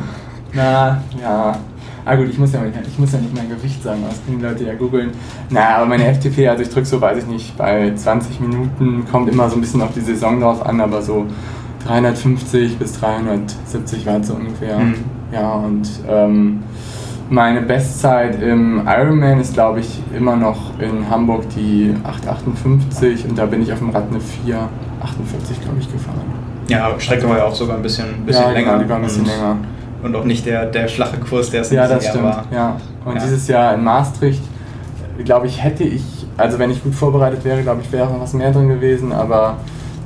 [0.53, 1.57] Na, ja.
[2.05, 4.45] Ah gut, ich muss, ja, ich muss ja nicht mein Gewicht sagen, das können die
[4.45, 5.11] Leute ja googeln.
[5.49, 9.29] Na, aber meine FTP, also ich drücke so, weiß ich nicht, bei 20 Minuten, kommt
[9.29, 11.25] immer so ein bisschen auf die Saison drauf an, aber so
[11.87, 14.79] 350 bis 370 Watt so ungefähr.
[14.79, 14.95] Mhm.
[15.31, 16.63] Ja, und ähm,
[17.29, 23.45] meine Bestzeit im Ironman ist, glaube ich, immer noch in Hamburg die 858 und da
[23.45, 26.21] bin ich auf dem Rad eine 448, glaube ich, gefahren.
[26.67, 28.71] Ja, Strecke war ja auch sogar ein bisschen, bisschen ja, länger.
[28.73, 29.57] Ja, die war ein bisschen länger.
[30.03, 32.25] Und auch nicht der, der flache Kurs, der es ja, das stimmt.
[32.25, 32.45] war.
[32.51, 33.23] Ja, und ja.
[33.23, 34.43] dieses Jahr in Maastricht,
[35.23, 36.03] glaube ich, hätte ich,
[36.37, 39.57] also wenn ich gut vorbereitet wäre, glaube ich, wäre noch was mehr drin gewesen, aber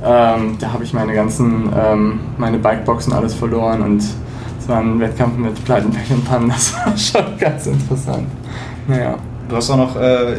[0.04, 5.00] ähm, da habe ich meine ganzen, ähm, meine Bikeboxen alles verloren und es war ein
[5.00, 6.48] Wettkampf mit Pleiten, und Pannen.
[6.54, 8.26] Das war schon ganz interessant.
[8.86, 9.16] Naja.
[9.48, 10.36] Du hast auch noch äh,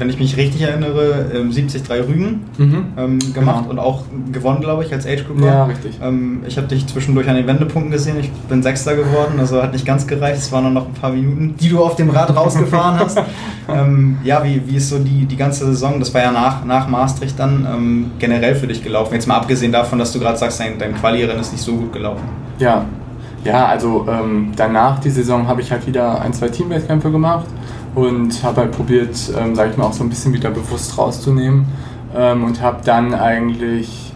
[0.00, 2.84] wenn ich mich richtig erinnere, 73 Rügen mhm.
[2.96, 3.70] ähm, gemacht genau.
[3.70, 5.42] und auch gewonnen, glaube ich, als Age Group.
[5.42, 5.98] Ja, richtig.
[6.02, 8.18] Ähm, ich habe dich zwischendurch an den Wendepunkten gesehen.
[8.18, 10.38] Ich bin Sechster geworden, also hat nicht ganz gereicht.
[10.38, 13.18] Es waren noch ein paar Minuten, die du auf dem Rad rausgefahren hast.
[13.68, 15.98] ähm, ja, wie, wie ist so die, die ganze Saison?
[15.98, 19.14] Das war ja nach, nach Maastricht dann ähm, generell für dich gelaufen.
[19.14, 21.92] Jetzt mal abgesehen davon, dass du gerade sagst, dein, dein Quali-Rennen ist nicht so gut
[21.92, 22.24] gelaufen.
[22.58, 22.84] Ja,
[23.44, 27.46] ja, also ähm, danach die Saison habe ich halt wieder ein, zwei Teamwettkämpfe gemacht
[27.94, 31.66] und habe halt probiert, ähm, sage ich mal, auch so ein bisschen wieder bewusst rauszunehmen
[32.16, 34.12] ähm, und habe dann eigentlich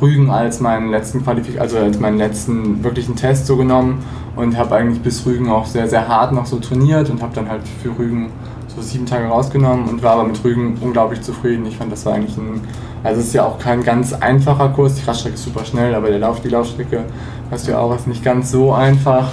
[0.00, 4.04] Rügen als meinen letzten Qualifik also als meinen letzten wirklichen Test so genommen
[4.36, 7.48] und habe eigentlich bis Rügen auch sehr, sehr hart noch so trainiert und habe dann
[7.48, 8.30] halt für Rügen
[8.74, 11.66] so sieben Tage rausgenommen und war aber mit Rügen unglaublich zufrieden.
[11.66, 12.60] Ich fand, das war eigentlich ein,
[13.02, 16.08] also es ist ja auch kein ganz einfacher Kurs, die Radstrecke ist super schnell, aber
[16.08, 17.04] der Lauf, die Laufstrecke,
[17.50, 19.32] weißt du ja auch, ist nicht ganz so einfach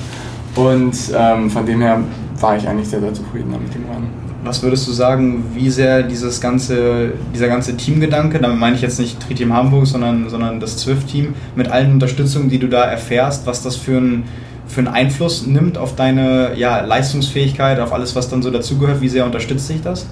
[0.55, 1.99] und ähm, von dem her
[2.39, 4.09] war ich eigentlich sehr, sehr zufrieden mit dem Rennen.
[4.43, 8.99] Was würdest du sagen, wie sehr dieses ganze, dieser ganze Teamgedanke, damit meine ich jetzt
[8.99, 13.63] nicht Tri-Team Hamburg, sondern, sondern das Zwift-Team, mit allen Unterstützungen, die du da erfährst, was
[13.63, 14.23] das für einen
[14.67, 19.01] für einen Einfluss nimmt auf deine ja, Leistungsfähigkeit, auf alles, was dann so dazugehört?
[19.01, 20.07] Wie sehr unterstützt sich das?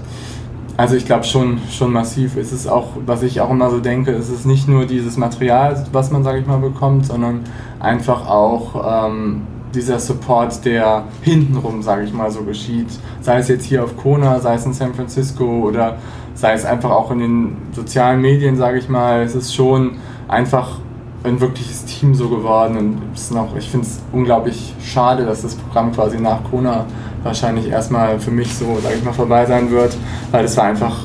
[0.75, 2.35] Also ich glaube schon, schon massiv.
[2.35, 5.85] Es ist auch, was ich auch immer so denke, es ist nicht nur dieses Material,
[5.91, 7.41] was man, sage ich mal, bekommt, sondern
[7.79, 9.41] einfach auch ähm,
[9.73, 12.87] dieser Support, der hintenrum, sage ich mal, so geschieht.
[13.21, 15.97] Sei es jetzt hier auf Kona, sei es in San Francisco oder
[16.35, 19.21] sei es einfach auch in den sozialen Medien, sage ich mal.
[19.21, 20.79] Es ist schon einfach
[21.23, 25.41] ein wirkliches Team so geworden und es ist noch, ich finde es unglaublich schade, dass
[25.41, 26.85] das Programm quasi nach Kona
[27.23, 29.95] wahrscheinlich erstmal für mich so, sage ich mal, vorbei sein wird,
[30.31, 30.97] weil es war einfach,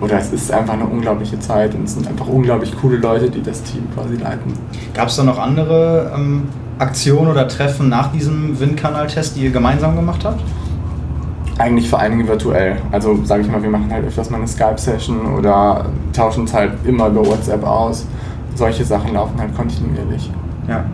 [0.00, 3.42] oder es ist einfach eine unglaubliche Zeit und es sind einfach unglaublich coole Leute, die
[3.42, 4.52] das Team quasi leiten.
[4.92, 6.44] Gab es da noch andere ähm,
[6.78, 10.40] Aktionen oder Treffen nach diesem Windkanal-Test, die ihr gemeinsam gemacht habt?
[11.58, 12.76] Eigentlich vor allen Dingen virtuell.
[12.90, 16.72] Also sage ich mal, wir machen halt öfters mal eine Skype-Session oder tauschen es halt
[16.84, 18.06] immer über WhatsApp aus.
[18.56, 20.30] Solche Sachen laufen halt kontinuierlich.
[20.68, 20.84] Ja.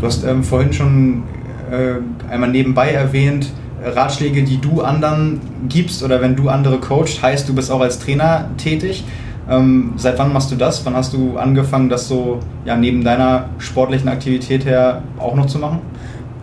[0.00, 1.22] Du hast ähm, vorhin schon
[1.70, 3.50] äh, einmal nebenbei erwähnt,
[3.82, 7.98] Ratschläge, die du anderen gibst oder wenn du andere coachst, heißt du bist auch als
[7.98, 9.04] Trainer tätig.
[9.48, 10.84] Ähm, seit wann machst du das?
[10.84, 15.58] Wann hast du angefangen, das so ja, neben deiner sportlichen Aktivität her auch noch zu
[15.58, 15.80] machen?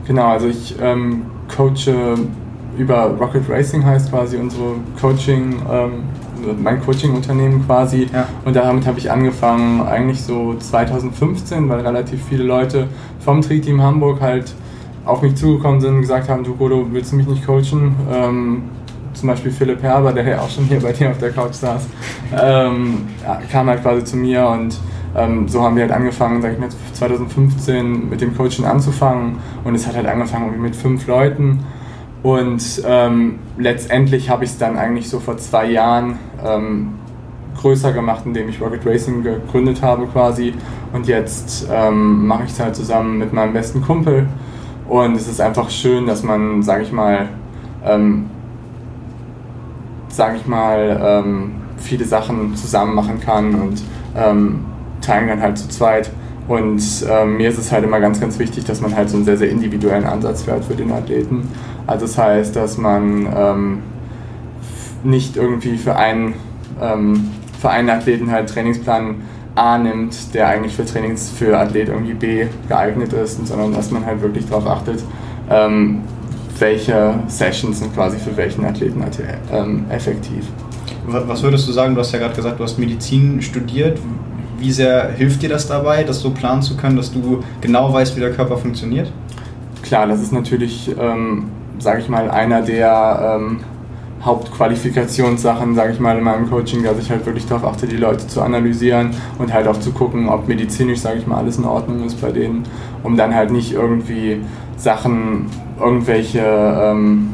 [0.06, 2.18] Genau, also ich ähm, coache
[2.78, 5.92] über Rocket Racing heißt quasi unsere Coaching, ähm,
[6.62, 8.08] mein Coaching-Unternehmen quasi.
[8.12, 8.28] Ja.
[8.46, 12.88] Und damit habe ich angefangen, eigentlich so 2015, weil relativ viele Leute
[13.20, 14.54] vom Tri-Team Hamburg halt
[15.06, 17.96] auf mich zugekommen sind und gesagt haben, du Godo, willst du mich nicht coachen?
[18.12, 18.64] Ähm,
[19.14, 21.88] zum Beispiel Philipp Herber, der ja auch schon hier bei dir auf der Couch saß,
[22.42, 23.08] ähm,
[23.52, 24.78] kam halt quasi zu mir und
[25.16, 29.76] ähm, so haben wir halt angefangen, sag ich mal, 2015 mit dem Coaching anzufangen und
[29.76, 31.60] es hat halt angefangen mit fünf Leuten
[32.24, 36.94] und ähm, letztendlich habe ich es dann eigentlich so vor zwei Jahren ähm,
[37.60, 40.54] größer gemacht, indem ich Rocket Racing gegründet habe quasi
[40.94, 44.28] und jetzt ähm, mache ich es halt zusammen mit meinem besten Kumpel
[44.88, 47.30] und es ist einfach schön, dass man, sage ich mal,
[47.86, 48.26] ähm,
[50.14, 53.82] sage ich mal, ähm, viele Sachen zusammen machen kann und
[54.16, 54.66] ähm,
[55.02, 56.12] teilen dann halt zu zweit.
[56.48, 59.26] Und ähm, mir ist es halt immer ganz, ganz wichtig, dass man halt so einen
[59.26, 61.48] sehr, sehr individuellen Ansatz fährt für den Athleten.
[61.88, 63.80] Also das heißt, dass man ähm,
[65.04, 66.36] nicht irgendwie für einen,
[66.82, 69.16] ähm, für einen Athleten halt Trainingsplan
[69.56, 74.06] A nimmt, der eigentlich für Trainings für Athlet irgendwie B geeignet ist, sondern dass man
[74.06, 75.04] halt wirklich darauf achtet,
[75.50, 76.02] ähm,
[76.60, 79.04] welche Sessions sind quasi für welchen Athleten
[79.52, 80.46] ähm, effektiv.
[81.06, 81.96] Was würdest du sagen?
[81.96, 84.00] Du hast ja gerade gesagt, du hast Medizin studiert.
[84.58, 88.16] Wie sehr hilft dir das dabei, das so planen zu können, dass du genau weißt,
[88.16, 89.12] wie der Körper funktioniert?
[89.82, 93.60] Klar, das ist natürlich, ähm, sage ich mal, einer der ähm,
[94.24, 98.26] Hauptqualifikationssachen, sage ich mal, in meinem Coaching, dass ich halt wirklich darauf achte, die Leute
[98.26, 102.06] zu analysieren und halt auch zu gucken, ob medizinisch, sage ich mal, alles in Ordnung
[102.06, 102.64] ist bei denen,
[103.04, 104.40] um dann halt nicht irgendwie
[104.78, 105.48] Sachen,
[105.84, 107.30] irgendwelche, ähm,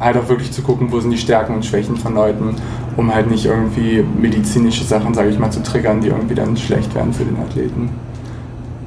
[0.00, 2.56] halt auch wirklich zu gucken, wo sind die Stärken und Schwächen von Leuten,
[2.96, 6.94] um halt nicht irgendwie medizinische Sachen, sage ich mal, zu triggern, die irgendwie dann schlecht
[6.94, 7.90] werden für den Athleten.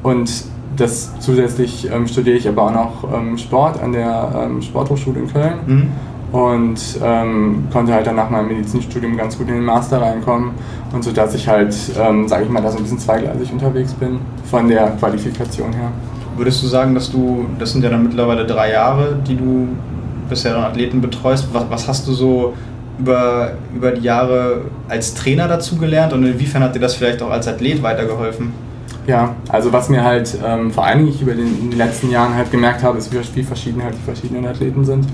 [0.04, 5.20] Und das zusätzlich ähm, studiere ich aber auch noch ähm, Sport an der ähm, Sporthochschule
[5.20, 5.54] in Köln.
[5.66, 5.88] Mhm
[6.32, 10.52] und ähm, konnte halt dann nach meinem Medizinstudium ganz gut in den Master reinkommen
[10.94, 13.94] und so dass ich halt, ähm, sage ich mal, da so ein bisschen zweigleisig unterwegs
[13.94, 15.92] bin von der Qualifikation her.
[16.38, 19.68] Würdest du sagen, dass du, das sind ja dann mittlerweile drei Jahre, die du
[20.30, 22.54] bisher dann Athleten betreust, was, was hast du so
[23.00, 27.30] über, über die Jahre als Trainer dazu gelernt und inwiefern hat dir das vielleicht auch
[27.30, 28.54] als Athlet weitergeholfen?
[29.06, 32.36] Ja, also was mir halt ähm, vor allem ich über den, in den letzten Jahren
[32.36, 35.06] halt gemerkt habe, ist, wie verschieden halt die verschiedenen Athleten sind.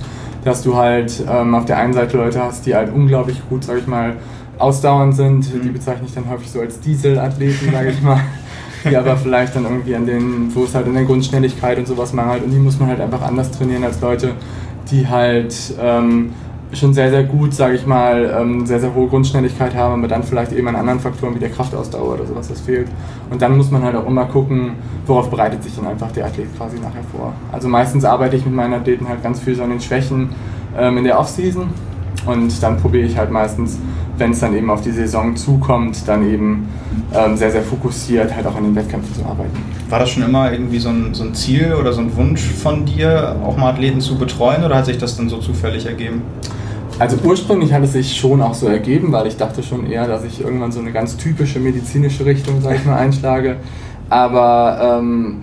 [0.43, 3.77] dass du halt ähm, auf der einen Seite Leute hast, die halt unglaublich gut, sag
[3.77, 4.13] ich mal,
[4.57, 5.53] ausdauernd sind.
[5.53, 5.61] Mhm.
[5.61, 8.19] Die bezeichne ich dann häufig so als Dieselathleten, sage ich mal.
[8.83, 12.13] die aber vielleicht dann irgendwie an den, wo es halt in der Grundschnelligkeit und sowas
[12.13, 12.43] mangelt.
[12.43, 14.31] Und die muss man halt einfach anders trainieren als Leute,
[14.91, 16.31] die halt ähm,
[16.75, 20.23] schon sehr, sehr gut, sage ich mal, ähm, sehr, sehr hohe Grundschnelligkeit haben, aber dann
[20.23, 22.87] vielleicht eben an anderen Faktoren wie der Kraftausdauer oder sowas, das fehlt.
[23.29, 24.71] Und dann muss man halt auch immer gucken,
[25.05, 27.33] worauf bereitet sich dann einfach der Athlet quasi nachher vor.
[27.51, 30.29] Also meistens arbeite ich mit meinen Athleten halt ganz viel so an den Schwächen
[30.77, 31.69] ähm, in der Offseason
[32.25, 33.77] und dann probiere ich halt meistens,
[34.23, 36.69] wenn es dann eben auf die Saison zukommt, dann eben
[37.13, 39.57] ähm, sehr, sehr fokussiert halt auch an den Wettkämpfen zu arbeiten.
[39.89, 42.85] War das schon immer irgendwie so ein, so ein Ziel oder so ein Wunsch von
[42.85, 46.21] dir, auch mal Athleten zu betreuen oder hat sich das dann so zufällig ergeben?
[46.99, 50.23] Also ursprünglich hat es sich schon auch so ergeben, weil ich dachte schon eher, dass
[50.23, 53.57] ich irgendwann so eine ganz typische medizinische Richtung, sage ich mal, einschlage.
[54.09, 55.39] Aber ähm,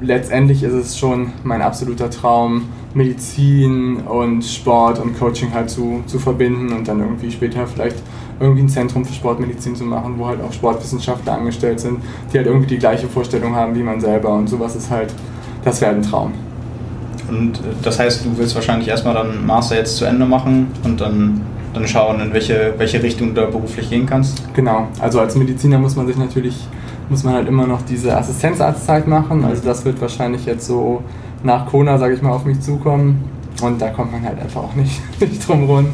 [0.00, 6.18] letztendlich ist es schon mein absoluter Traum, Medizin und Sport und Coaching halt zu, zu
[6.18, 7.96] verbinden und dann irgendwie später vielleicht
[8.40, 11.98] irgendwie ein Zentrum für Sportmedizin zu machen, wo halt auch Sportwissenschaftler angestellt sind,
[12.32, 15.12] die halt irgendwie die gleiche Vorstellung haben wie man selber und sowas ist halt,
[15.64, 16.32] das wäre ein Traum.
[17.28, 21.00] Und äh, das heißt, du willst wahrscheinlich erstmal dann Master jetzt zu Ende machen und
[21.00, 21.40] dann,
[21.72, 24.42] dann schauen, in welche, welche Richtung du da beruflich gehen kannst?
[24.54, 26.66] Genau, also als Mediziner muss man sich natürlich,
[27.08, 29.44] muss man halt immer noch diese Assistenzarztzeit machen.
[29.44, 31.02] Also das wird wahrscheinlich jetzt so
[31.44, 33.22] nach Kona, sage ich mal, auf mich zukommen.
[33.62, 35.86] Und da kommt man halt einfach auch nicht, nicht drum rum.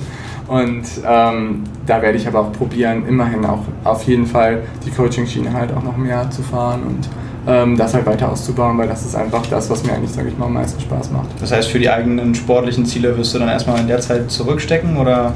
[0.49, 5.53] Und ähm, da werde ich aber auch probieren, immerhin auch auf jeden Fall die Coaching-Schiene
[5.53, 7.09] halt auch noch mehr zu fahren und
[7.47, 10.37] ähm, das halt weiter auszubauen, weil das ist einfach das, was mir eigentlich, sage ich
[10.37, 11.29] mal, am meisten Spaß macht.
[11.41, 14.97] Das heißt, für die eigenen sportlichen Ziele wirst du dann erstmal in der Zeit zurückstecken
[14.97, 15.33] oder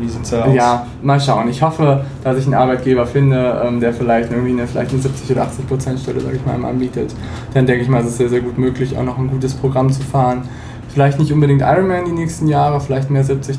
[0.00, 0.54] wie sieht es da aus?
[0.54, 1.48] Ja, mal schauen.
[1.48, 5.30] Ich hoffe, dass ich einen Arbeitgeber finde, ähm, der vielleicht irgendwie eine, vielleicht eine 70
[5.32, 7.14] oder 80 Prozent Stelle, sage ich mal, anbietet.
[7.54, 9.90] Dann denke ich mal, es ist sehr, sehr gut möglich, auch noch ein gutes Programm
[9.90, 10.42] zu fahren.
[10.88, 13.58] Vielleicht nicht unbedingt Ironman die nächsten Jahre, vielleicht mehr 73,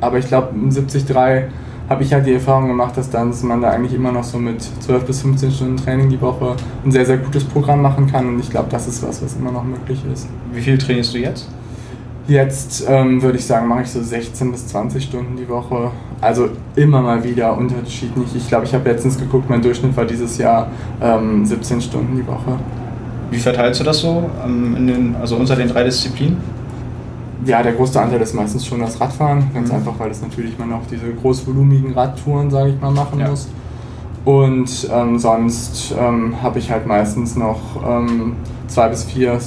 [0.00, 1.04] aber ich glaube, 73
[1.90, 4.62] habe ich halt die Erfahrung gemacht, dass dann man da eigentlich immer noch so mit
[4.62, 8.28] 12 bis 15 Stunden Training die Woche ein sehr, sehr gutes Programm machen kann.
[8.28, 10.28] Und ich glaube, das ist was, was immer noch möglich ist.
[10.52, 11.48] Wie viel trainierst du jetzt?
[12.30, 15.90] Jetzt ähm, würde ich sagen, mache ich so 16 bis 20 Stunden die Woche.
[16.20, 18.36] Also immer mal wieder unterschiedlich.
[18.36, 20.70] Ich glaube, ich habe letztens geguckt, mein Durchschnitt war dieses Jahr
[21.02, 22.56] ähm, 17 Stunden die Woche.
[23.32, 26.36] Wie verteilst du das so ähm, den, also unter den drei Disziplinen?
[27.46, 29.50] ja, der größte Anteil ist meistens schon das Radfahren.
[29.52, 29.76] Ganz mhm.
[29.76, 33.28] einfach, weil es natürlich man auch diese großvolumigen Radtouren, sage ich mal, machen ja.
[33.28, 33.48] muss.
[34.24, 38.36] Und ähm, sonst ähm, habe ich halt meistens noch ähm,
[38.68, 39.40] zwei bis vier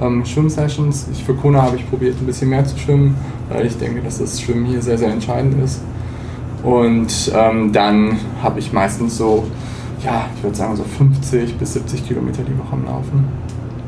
[0.00, 1.08] ähm, Schwimmsessions.
[1.12, 3.16] Ich, für Kona habe ich probiert, ein bisschen mehr zu schwimmen,
[3.48, 5.80] weil ich denke, dass das Schwimmen hier sehr, sehr entscheidend ist.
[6.62, 9.46] Und ähm, dann habe ich meistens so,
[10.04, 13.24] ja, ich würde sagen so 50 bis 70 Kilometer die Woche am Laufen.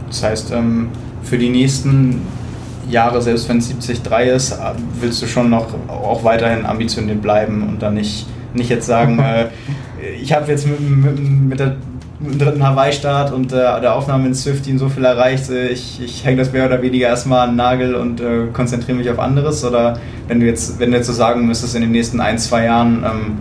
[0.07, 0.89] Das heißt, ähm,
[1.23, 2.23] für die nächsten
[2.89, 4.59] Jahre, selbst wenn es 70-3 ist,
[5.01, 9.49] willst du schon noch auch weiterhin ambitioniert bleiben und dann nicht, nicht jetzt sagen, äh,
[10.21, 11.77] ich habe jetzt mit, mit, mit, der,
[12.21, 16.25] dem dritten Hawaii-Start und äh, der Aufnahme in Swifty so viel erreicht, äh, ich, ich
[16.25, 19.65] hänge das mehr oder weniger erstmal an den Nagel und äh, konzentriere mich auf anderes?
[19.65, 22.65] Oder wenn du jetzt, wenn du jetzt so sagen müsstest in den nächsten ein, zwei
[22.65, 23.39] Jahren, ähm,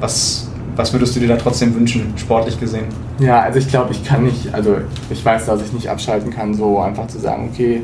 [0.00, 2.86] was, was würdest du dir da trotzdem wünschen, sportlich gesehen?
[3.18, 4.76] Ja, also ich glaube, ich kann nicht, also
[5.10, 7.82] ich weiß, dass ich nicht abschalten kann, so einfach zu sagen, okay,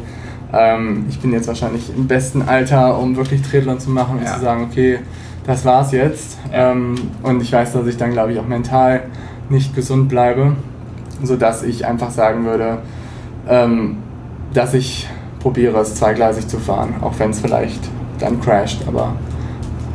[0.52, 4.34] ähm, ich bin jetzt wahrscheinlich im besten Alter, um wirklich Triathlon zu machen und ja.
[4.34, 4.98] zu sagen, okay,
[5.46, 6.38] das war's jetzt.
[6.52, 6.72] Ja.
[6.72, 9.04] Ähm, und ich weiß, dass ich dann, glaube ich, auch mental
[9.48, 10.56] nicht gesund bleibe,
[11.22, 12.78] sodass ich einfach sagen würde,
[13.48, 13.98] ähm,
[14.52, 15.08] dass ich
[15.40, 19.14] probiere, es zweigleisig zu fahren, auch wenn es vielleicht dann crasht, aber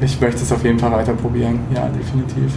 [0.02, 2.54] ich möchte es auf jeden Fall weiter probieren, ja, definitiv.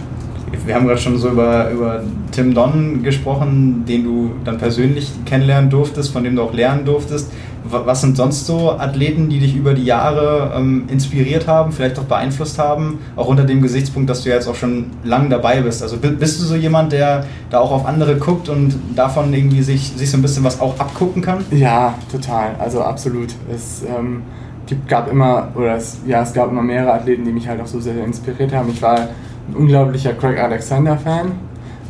[0.65, 5.69] Wir haben gerade schon so über, über Tim Don gesprochen, den du dann persönlich kennenlernen
[5.69, 7.31] durftest, von dem du auch lernen durftest.
[7.65, 12.03] Was sind sonst so Athleten, die dich über die Jahre ähm, inspiriert haben, vielleicht auch
[12.03, 15.81] beeinflusst haben, auch unter dem Gesichtspunkt, dass du jetzt auch schon lange dabei bist?
[15.81, 19.93] Also bist du so jemand, der da auch auf andere guckt und davon irgendwie sich,
[19.95, 21.45] sich so ein bisschen was auch abgucken kann?
[21.51, 22.55] Ja, total.
[22.59, 23.29] Also absolut.
[23.53, 24.23] Es ähm,
[24.65, 27.67] gibt, gab immer, oder es, ja, es gab immer mehrere Athleten, die mich halt auch
[27.67, 28.69] so sehr inspiriert haben.
[28.69, 29.07] Ich war
[29.49, 31.31] ein unglaublicher Craig Alexander-Fan.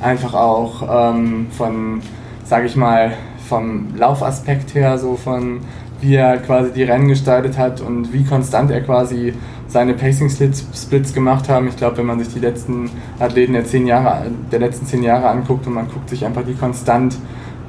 [0.01, 2.01] Einfach auch ähm, von,
[2.43, 3.13] sage ich mal,
[3.47, 5.61] vom Laufaspekt her, so von
[6.01, 9.33] wie er quasi die Rennen gestaltet hat und wie konstant er quasi
[9.67, 11.67] seine Pacing-Splits gemacht haben.
[11.67, 12.89] Ich glaube, wenn man sich die letzten
[13.19, 16.55] Athleten der, zehn Jahre, der letzten zehn Jahre anguckt und man guckt sich einfach die
[16.55, 17.15] konstant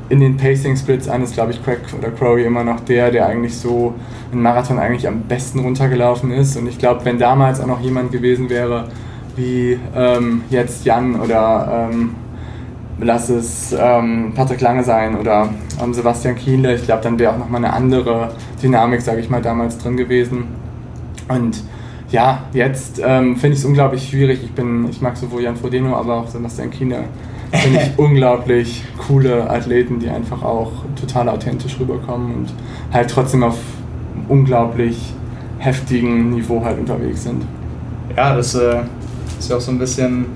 [0.09, 3.57] in den Pacing-Splits an, ist, glaube ich, Craig oder Crowley immer noch der, der eigentlich
[3.57, 3.95] so
[4.33, 6.57] einen Marathon eigentlich am besten runtergelaufen ist.
[6.57, 8.89] Und ich glaube, wenn damals auch noch jemand gewesen wäre,
[9.37, 12.15] wie ähm, jetzt Jan oder ähm,
[13.01, 15.49] lass es ähm, Patrick Lange sein oder
[15.83, 16.75] ähm, Sebastian Kienle.
[16.75, 18.33] Ich glaube, dann wäre auch nochmal eine andere
[18.63, 20.45] Dynamik, sage ich mal, damals drin gewesen.
[21.29, 21.63] Und
[22.11, 24.41] ja, jetzt ähm, finde ich es unglaublich schwierig.
[24.45, 27.05] Ich, bin, ich mag sowohl Jan Frodeno, aber auch Sebastian Kienle.
[27.53, 30.71] Finde ich unglaublich coole Athleten, die einfach auch
[31.01, 32.55] total authentisch rüberkommen und
[32.93, 33.59] halt trotzdem auf
[34.29, 35.13] unglaublich
[35.59, 37.45] heftigen Niveau halt unterwegs sind.
[38.17, 38.83] Ja, das äh,
[39.45, 40.27] ist ja auch so ein bisschen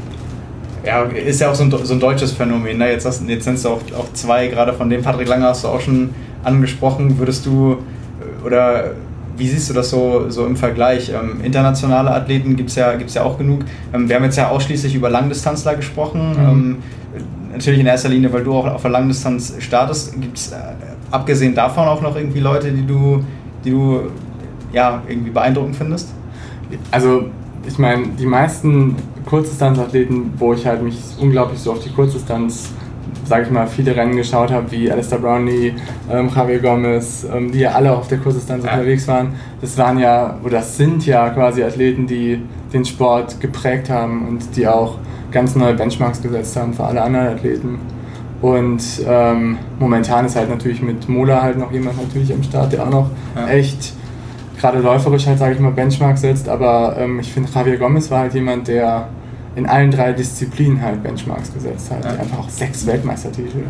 [0.85, 2.79] ja, ist ja auch so ein, so ein deutsches Phänomen.
[2.79, 2.91] Ne?
[2.91, 5.69] Jetzt, hast, jetzt nennst du auch, auch zwei, gerade von dem Patrick Lange hast du
[5.69, 6.11] auch schon
[6.45, 7.19] angesprochen.
[7.19, 7.79] Würdest du,
[8.45, 8.93] oder
[9.37, 11.11] wie siehst du das so, so im Vergleich?
[11.11, 13.61] Ähm, internationale Athleten gibt es ja, gibt's ja auch genug.
[13.93, 16.33] Ähm, wir haben jetzt ja ausschließlich über Langdistanzler gesprochen.
[16.33, 16.49] Mhm.
[16.49, 16.77] Ähm,
[17.53, 20.19] natürlich in erster Linie, weil du auch auf der Langdistanz startest.
[20.21, 20.57] Gibt es äh,
[21.11, 23.23] abgesehen davon auch noch irgendwie Leute, die du,
[23.65, 24.03] die du
[24.73, 26.09] ja, irgendwie beeindruckend findest?
[26.91, 27.27] Also
[27.67, 28.97] ich meine, die meisten
[29.27, 32.71] Kurzdistanzathleten, wo ich halt mich unglaublich so auf die Kurzdistanz,
[33.25, 35.75] sage ich mal, viele Rennen geschaut habe, wie Alistair Brownlee,
[36.11, 38.73] ähm, Javier Gomez, ähm, die ja alle auf der Kurzdistanz ja.
[38.73, 42.41] unterwegs waren, das waren ja, oder das sind ja quasi Athleten, die
[42.73, 44.97] den Sport geprägt haben und die auch
[45.31, 47.79] ganz neue Benchmarks gesetzt haben für alle anderen Athleten.
[48.41, 52.85] Und ähm, momentan ist halt natürlich mit Mola halt noch jemand natürlich am Start, der
[52.85, 53.49] auch noch ja.
[53.49, 53.95] echt
[54.59, 58.21] gerade läuferisch halt, sage ich mal, Benchmark setzt, aber ähm, ich finde, Javier Gomez war
[58.21, 59.09] halt jemand, der
[59.57, 62.05] in allen drei Disziplinen halt Benchmarks gesetzt hat.
[62.05, 62.11] Ja.
[62.13, 63.65] Einfach auch sechs Weltmeistertitel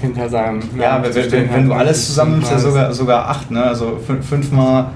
[0.00, 0.60] hinter seinem.
[0.78, 3.62] Ja, wenn, wenn, wenn halt du alles zusammen ja sogar, sogar acht, ne?
[3.62, 4.86] Also fünfmal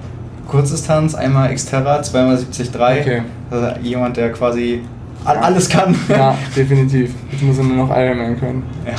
[0.49, 2.75] Kurzdistanz, einmal Xterra, zweimal 73.
[2.75, 3.23] Okay.
[3.51, 4.83] Also jemand, der quasi
[5.25, 5.31] ja.
[5.33, 5.95] alles kann.
[6.09, 7.15] Ja, definitiv.
[7.31, 8.63] Jetzt muss er nur noch Ironman können.
[8.85, 8.93] Ja.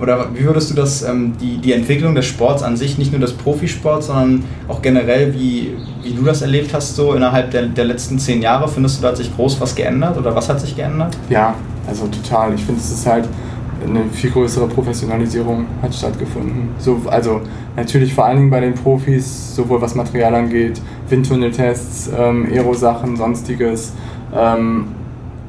[0.00, 3.20] Oder wie würdest du das, ähm, die, die Entwicklung des Sports an sich, nicht nur
[3.20, 7.84] des Profisports, sondern auch generell, wie, wie du das erlebt hast, so innerhalb der, der
[7.84, 10.76] letzten zehn Jahre, findest du, da hat sich groß was geändert oder was hat sich
[10.76, 11.16] geändert?
[11.28, 11.54] Ja,
[11.86, 12.54] also total.
[12.54, 13.28] Ich finde, es ist halt
[13.84, 16.70] eine viel größere Professionalisierung hat stattgefunden.
[16.78, 17.40] So, also
[17.76, 23.92] natürlich vor allen Dingen bei den Profis, sowohl was Material angeht, Windtunneltests, ähm, Aero-Sachen, sonstiges.
[24.34, 24.86] Ähm,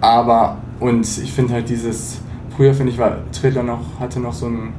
[0.01, 2.19] aber, und ich finde halt dieses
[2.59, 4.73] früher finde ich, war Triathlon noch, hatte noch so einen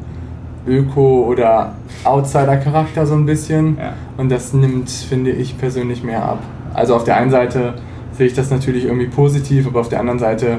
[0.68, 1.72] Öko- oder
[2.05, 3.78] Outsider-Charakter so ein bisschen.
[3.78, 3.95] Ja.
[4.18, 6.43] Und das nimmt, finde ich persönlich mehr ab.
[6.74, 7.72] Also auf der einen Seite
[8.12, 10.59] sehe ich das natürlich irgendwie positiv, aber auf der anderen Seite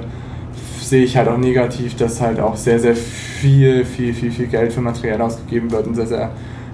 [0.81, 4.73] sehe ich halt auch negativ, dass halt auch sehr, sehr viel, viel, viel, viel Geld
[4.73, 6.31] für Material ausgegeben wird und sehr, sehr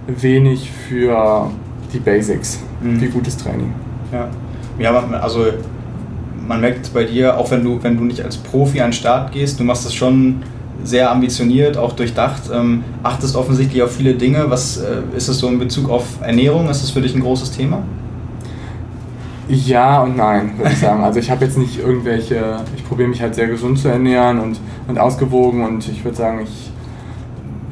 [0.08, 1.52] wenig für
[1.92, 3.02] die Basics, mhm.
[3.02, 3.74] wie gutes Training.
[4.14, 4.30] Ja,
[4.80, 5.48] ja also
[6.48, 9.32] man merkt bei dir, auch wenn du, wenn du nicht als Profi an den Start
[9.32, 10.42] gehst, du machst das schon
[10.84, 14.46] sehr ambitioniert, auch durchdacht, ähm, achtest offensichtlich auf viele Dinge.
[14.50, 16.70] Was äh, ist es so in Bezug auf Ernährung?
[16.70, 17.82] Ist das für dich ein großes Thema?
[19.50, 21.04] Ja und nein, würde ich sagen.
[21.04, 24.60] Also ich habe jetzt nicht irgendwelche, ich probiere mich halt sehr gesund zu ernähren und,
[24.88, 26.72] und ausgewogen und ich würde sagen, ich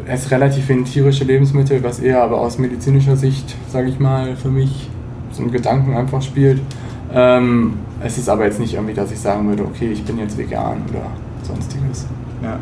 [0.08, 4.50] esse relativ wenig tierische Lebensmittel, was eher aber aus medizinischer Sicht, sage ich mal, für
[4.50, 4.90] mich
[5.32, 6.62] so ein Gedanken einfach spielt.
[7.16, 10.38] Ähm, es ist aber jetzt nicht irgendwie, dass ich sagen würde, okay, ich bin jetzt
[10.38, 11.06] vegan oder
[11.44, 12.06] sonstiges.
[12.44, 12.60] Ja.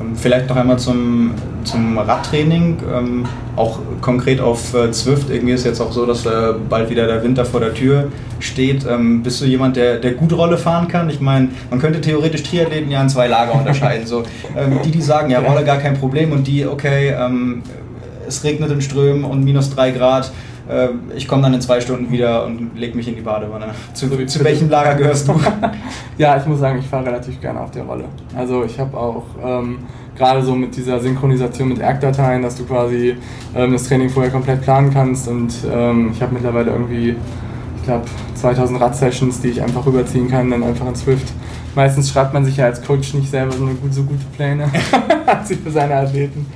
[0.00, 1.32] Ähm, vielleicht noch einmal zum,
[1.64, 3.26] zum Radtraining, ähm,
[3.56, 5.28] auch konkret auf äh, Zwift.
[5.30, 8.08] Irgendwie ist jetzt auch so, dass äh, bald wieder der Winter vor der Tür
[8.40, 8.86] steht.
[8.88, 11.10] Ähm, bist du jemand, der, der gut Rolle fahren kann?
[11.10, 14.06] Ich meine, man könnte theoretisch Triathleten ja in zwei Lager unterscheiden.
[14.06, 14.22] So,
[14.56, 17.62] ähm, die, die sagen, ja, Rolle gar kein Problem und die, okay, ähm,
[18.26, 20.32] es regnet in Strömen und minus drei Grad
[21.14, 23.66] ich komme dann in zwei Stunden wieder und lege mich in die Badewanne.
[23.94, 25.38] Zu, zu welchem Lager gehörst du?
[26.18, 28.04] ja, ich muss sagen, ich fahre relativ gerne auf der Rolle.
[28.34, 29.80] Also ich habe auch ähm,
[30.16, 33.16] gerade so mit dieser Synchronisation mit ERG-Dateien, dass du quasi
[33.54, 37.16] ähm, das Training vorher komplett planen kannst und ähm, ich habe mittlerweile irgendwie,
[37.76, 38.04] ich glaube,
[38.34, 41.32] 2000 Rad-Sessions, die ich einfach rüberziehen kann, dann einfach in Swift.
[41.74, 44.68] Meistens schreibt man sich ja als Coach nicht selber so, eine, so gute Pläne,
[45.26, 46.46] als für seine Athleten.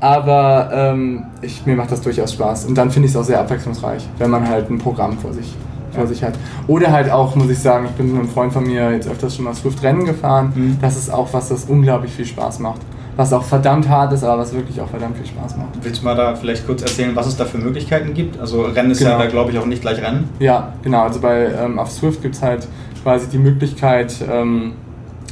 [0.00, 2.66] Aber ähm, ich, mir macht das durchaus Spaß.
[2.66, 5.54] Und dann finde ich es auch sehr abwechslungsreich, wenn man halt ein Programm vor sich,
[5.92, 6.34] vor sich hat.
[6.66, 9.34] Oder halt auch, muss ich sagen, ich bin mit einem Freund von mir jetzt öfters
[9.34, 10.52] schon mal Swift-Rennen gefahren.
[10.54, 10.78] Mhm.
[10.80, 12.80] Das ist auch was, das unglaublich viel Spaß macht.
[13.16, 15.68] Was auch verdammt hart ist, aber was wirklich auch verdammt viel Spaß macht.
[15.80, 18.38] Willst du mal da vielleicht kurz erzählen, was es da für Möglichkeiten gibt?
[18.38, 19.12] Also Rennen ist genau.
[19.12, 20.28] ja da, glaube ich, auch nicht gleich Rennen.
[20.38, 21.04] Ja, genau.
[21.04, 22.68] Also bei ähm, auf Swift gibt es halt
[23.02, 24.72] quasi die Möglichkeit, ähm,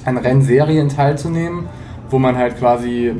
[0.06, 1.66] an Rennserien teilzunehmen,
[2.08, 3.12] wo man halt quasi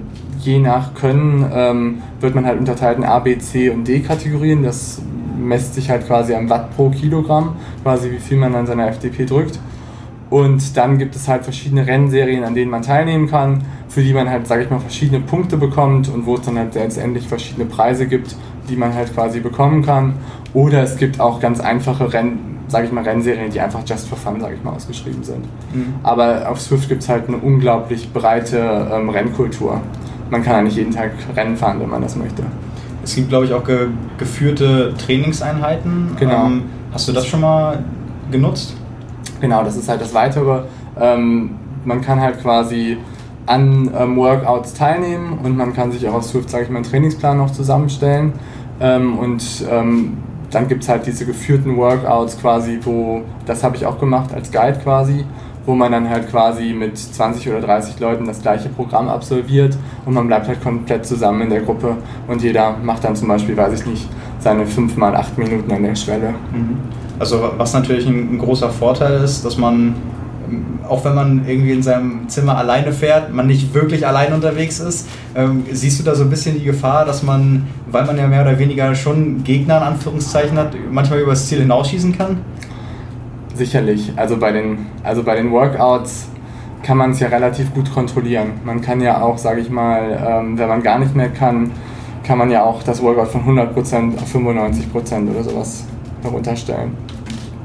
[0.45, 4.63] je nach Können ähm, wird man halt unterteilt in A, B, C und D Kategorien.
[4.63, 5.01] Das
[5.39, 9.27] messt sich halt quasi am Watt pro Kilogramm, quasi wie viel man an seiner FDP
[9.27, 9.59] drückt.
[10.31, 14.29] Und dann gibt es halt verschiedene Rennserien, an denen man teilnehmen kann, für die man
[14.29, 18.07] halt, sage ich mal, verschiedene Punkte bekommt und wo es dann halt letztendlich verschiedene Preise
[18.07, 18.35] gibt,
[18.69, 20.15] die man halt quasi bekommen kann.
[20.53, 24.19] Oder es gibt auch ganz einfache Rennen, sage ich mal, Rennserien, die einfach just for
[24.19, 25.45] fun, sage ich mal, ausgeschrieben sind.
[25.73, 25.95] Mhm.
[26.03, 29.83] Aber auf Swift gibt es halt eine unglaublich breite ähm, Rennkultur.
[30.35, 32.43] Man kann eigentlich jeden Tag Rennen fahren, wenn man das möchte.
[33.05, 33.87] Es gibt, glaube ich, auch ge
[34.19, 36.17] geführte Trainingseinheiten.
[36.19, 36.47] Genau.
[36.47, 37.85] Ähm, hast du das schon mal
[38.33, 38.75] genutzt?
[39.41, 40.63] Genau, das ist halt das Weitere.
[41.01, 41.51] Ähm,
[41.85, 42.97] man kann halt quasi
[43.47, 46.85] an ähm, Workouts teilnehmen und man kann sich auch aus Swift, sage ich mal, einen
[46.85, 48.33] Trainingsplan noch zusammenstellen.
[48.81, 50.17] Ähm, und ähm,
[50.51, 54.51] dann gibt es halt diese geführten Workouts quasi, wo, das habe ich auch gemacht als
[54.51, 55.25] Guide quasi,
[55.67, 60.15] wo man dann halt quasi mit 20 oder 30 Leuten das gleiche Programm absolviert und
[60.15, 61.97] man bleibt halt komplett zusammen in der Gruppe
[62.29, 64.09] und jeder macht dann zum Beispiel, weiß ich nicht,
[64.41, 66.35] seine 5 mal 8 Minuten an der Schwelle.
[66.53, 66.79] Mhm.
[67.19, 69.95] Also was natürlich ein, großer Vorteil ist, dass man
[70.89, 75.09] auch wenn man irgendwie in seinem Zimmer alleine fährt, man nicht wirklich allein unterwegs ist.
[75.35, 78.43] Ähm, siehst du da so ein bisschen die Gefahr, dass man, weil man ja mehr
[78.43, 82.39] oder weniger schon Gegner in Anführungszeichen hat, manchmal übers Ziel hinausschießen kann?
[83.55, 84.13] Sicherlich.
[84.17, 86.29] Also bei den, also bei den Workouts
[86.83, 88.53] kann man es ja relativ gut kontrollieren.
[88.65, 91.71] Man kann ja auch, sage ich mal, ähm, wenn man gar nicht mehr kann,
[92.25, 95.85] kann man ja auch das Workout von 100% auf 95% oder sowas
[96.23, 96.97] herunterstellen.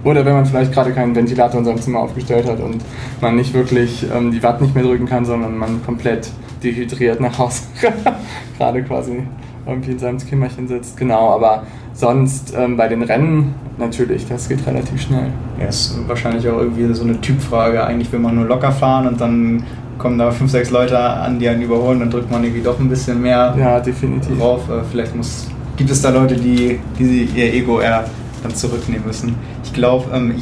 [0.03, 2.83] Oder wenn man vielleicht gerade keinen Ventilator in seinem Zimmer aufgestellt hat und
[3.19, 6.29] man nicht wirklich ähm, die Watt nicht mehr drücken kann, sondern man komplett
[6.63, 7.63] dehydriert nach Hause
[8.57, 9.23] gerade quasi
[9.69, 10.97] irgendwie in seinem Kämmerchen sitzt.
[10.97, 11.63] Genau, aber
[11.93, 15.27] sonst ähm, bei den Rennen natürlich, das geht relativ schnell.
[15.59, 17.83] Ja, ist wahrscheinlich auch irgendwie so eine Typfrage.
[17.83, 19.63] Eigentlich will man nur locker fahren und dann
[19.97, 22.89] kommen da fünf, sechs Leute an, die einen überholen, dann drückt man irgendwie doch ein
[22.89, 24.37] bisschen mehr ja, definitiv.
[24.37, 24.61] drauf.
[24.69, 25.47] Äh, vielleicht muss,
[25.77, 28.05] gibt es da Leute, die, die ihr Ego eher
[28.41, 29.35] dann zurücknehmen müssen.
[29.63, 30.33] Ich glaube, ähm,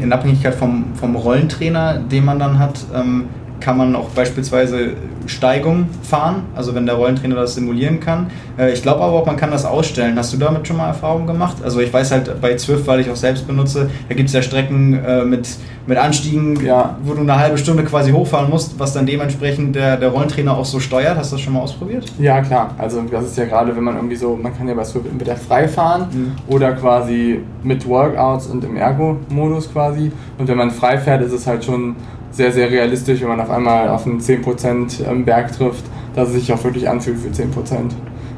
[0.00, 3.24] in Abhängigkeit vom, vom Rollentrainer, den man dann hat, ähm,
[3.60, 4.92] kann man auch beispielsweise
[5.26, 8.28] Steigung fahren, also wenn der Rollentrainer das simulieren kann.
[8.58, 10.16] Äh, ich glaube aber auch, man kann das ausstellen.
[10.16, 11.56] Hast du damit schon mal Erfahrungen gemacht?
[11.62, 14.42] Also ich weiß halt bei Zwift, weil ich auch selbst benutze, da gibt es ja
[14.42, 15.48] Strecken äh, mit,
[15.86, 16.96] mit Anstiegen, ja.
[17.02, 20.64] wo du eine halbe Stunde quasi hochfahren musst, was dann dementsprechend der, der Rollentrainer auch
[20.64, 21.16] so steuert.
[21.16, 22.06] Hast du das schon mal ausprobiert?
[22.18, 22.74] Ja, klar.
[22.78, 25.36] Also das ist ja gerade, wenn man irgendwie so, man kann ja bei Zwift entweder
[25.36, 26.32] frei fahren mhm.
[26.52, 30.12] oder quasi mit Workouts und im Ergo-Modus quasi.
[30.38, 31.96] Und wenn man frei fährt, ist es halt schon
[32.36, 35.84] sehr, sehr realistisch, wenn man auf einmal auf einen 10% ähm, Berg trifft,
[36.14, 37.46] dass es sich auch wirklich anfühlt für 10%.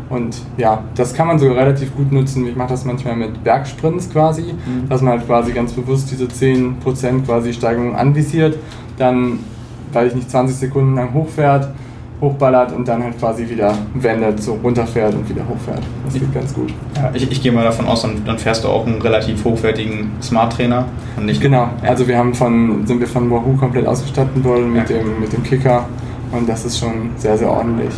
[0.09, 2.46] Und ja, das kann man sogar relativ gut nutzen.
[2.46, 4.88] Ich mache das manchmal mit Bergsprints quasi, mhm.
[4.88, 8.57] dass man halt quasi ganz bewusst diese 10% quasi Steigung anvisiert,
[8.96, 9.40] dann,
[9.92, 11.68] weil ich nicht 20 Sekunden lang hochfährt,
[12.20, 15.82] hochballert und dann halt quasi wieder wendet, so runterfährt und wieder hochfährt.
[16.04, 16.72] Das geht ganz gut.
[16.96, 20.10] Ja, ich, ich gehe mal davon aus, dann, dann fährst du auch einen relativ hochwertigen
[20.20, 20.86] Smart Trainer.
[21.16, 21.90] Und nicht genau, ja.
[21.90, 24.98] also wir haben von, sind wir von Wahoo komplett ausgestattet worden mit, ja.
[24.98, 25.86] dem, mit dem Kicker
[26.32, 27.94] und das ist schon sehr, sehr ordentlich.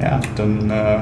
[0.00, 0.98] Ja, dann äh,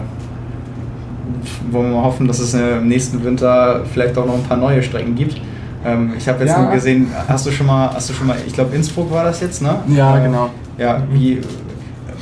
[1.71, 4.83] wollen wir mal hoffen, dass es im nächsten Winter vielleicht auch noch ein paar neue
[4.83, 5.41] Strecken gibt.
[5.85, 8.53] Ähm, ich habe jetzt nur gesehen, hast du schon mal, hast du schon mal, ich
[8.53, 9.77] glaube Innsbruck war das jetzt, ne?
[9.89, 10.51] Ja, äh, genau.
[10.77, 11.41] Ja, wie,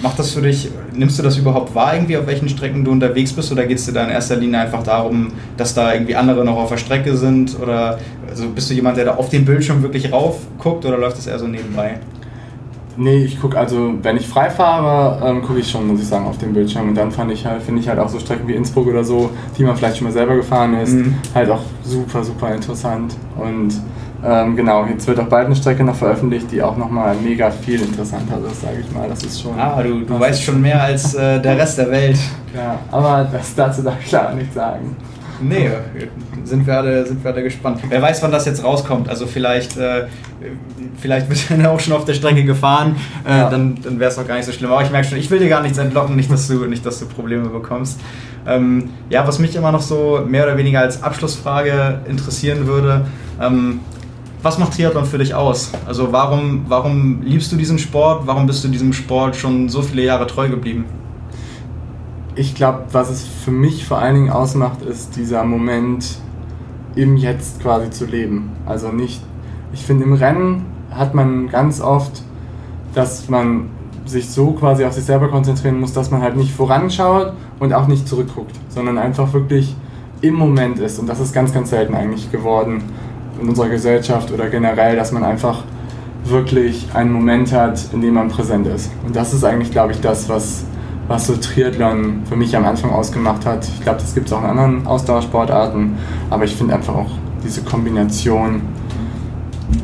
[0.02, 3.32] macht das für dich, nimmst du das überhaupt wahr, irgendwie, auf welchen Strecken du unterwegs
[3.32, 6.44] bist, oder geht es dir da in erster Linie einfach darum, dass da irgendwie andere
[6.44, 7.58] noch auf der Strecke sind?
[7.60, 11.18] Oder also bist du jemand, der da auf den Bildschirm wirklich rauf guckt oder läuft
[11.18, 11.98] das eher so nebenbei?
[13.00, 16.26] Nee, ich gucke also, wenn ich frei fahre, ähm, gucke ich schon, muss ich sagen,
[16.26, 16.88] auf dem Bildschirm.
[16.88, 19.30] Und dann fand ich halt, finde ich halt auch so Strecken wie Innsbruck oder so,
[19.56, 21.14] die man vielleicht schon mal selber gefahren ist, mhm.
[21.32, 23.14] halt auch super, super interessant.
[23.36, 23.80] Und
[24.24, 27.80] ähm, genau, jetzt wird auch bald eine Strecke noch veröffentlicht, die auch nochmal mega viel
[27.80, 29.08] interessanter ist, sage ich mal.
[29.08, 29.58] Das ist schon.
[29.58, 32.18] Ah, du, du weißt schon mehr als äh, der Rest der Welt.
[32.54, 34.96] Ja, aber das dazu darf ich klar nichts sagen.
[35.40, 35.70] Nee,
[36.44, 37.80] sind wir, alle, sind wir alle gespannt.
[37.88, 39.08] Wer weiß, wann das jetzt rauskommt.
[39.08, 40.06] Also vielleicht, äh,
[41.00, 42.96] vielleicht wird er auch schon auf der Strecke gefahren.
[43.24, 43.50] Äh, ja.
[43.50, 44.72] Dann, dann wäre es auch gar nicht so schlimm.
[44.72, 46.98] Aber ich merke schon, ich will dir gar nichts entlocken, nicht, dass du, nicht, dass
[46.98, 48.00] du Probleme bekommst.
[48.46, 53.06] Ähm, ja, was mich immer noch so mehr oder weniger als Abschlussfrage interessieren würde,
[53.40, 53.80] ähm,
[54.42, 55.72] was macht Triathlon für dich aus?
[55.86, 58.26] Also warum, warum liebst du diesen Sport?
[58.26, 60.84] Warum bist du diesem Sport schon so viele Jahre treu geblieben?
[62.34, 66.18] Ich glaube, was es für mich vor allen Dingen ausmacht, ist dieser Moment
[66.94, 68.50] im Jetzt quasi zu leben.
[68.64, 69.20] Also nicht,
[69.72, 72.22] ich finde im Rennen hat man ganz oft,
[72.94, 73.70] dass man
[74.06, 77.88] sich so quasi auf sich selber konzentrieren muss, dass man halt nicht voranschaut und auch
[77.88, 79.74] nicht zurückguckt, sondern einfach wirklich
[80.20, 80.98] im Moment ist.
[80.98, 82.84] Und das ist ganz, ganz selten eigentlich geworden
[83.40, 85.62] in unserer Gesellschaft oder generell, dass man einfach
[86.24, 88.90] wirklich einen Moment hat, in dem man präsent ist.
[89.06, 90.64] Und das ist eigentlich, glaube ich, das, was,
[91.06, 93.66] was so Triathlon für mich am Anfang ausgemacht hat.
[93.66, 95.94] Ich glaube, das gibt es auch in anderen Ausdauersportarten,
[96.30, 97.10] aber ich finde einfach auch
[97.42, 98.62] diese Kombination,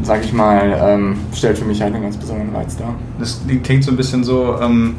[0.03, 2.95] sag ich mal, ähm, stellt für mich halt einen ganz besonderen Reiz dar.
[3.19, 4.97] Das klingt so ein bisschen so, ähm,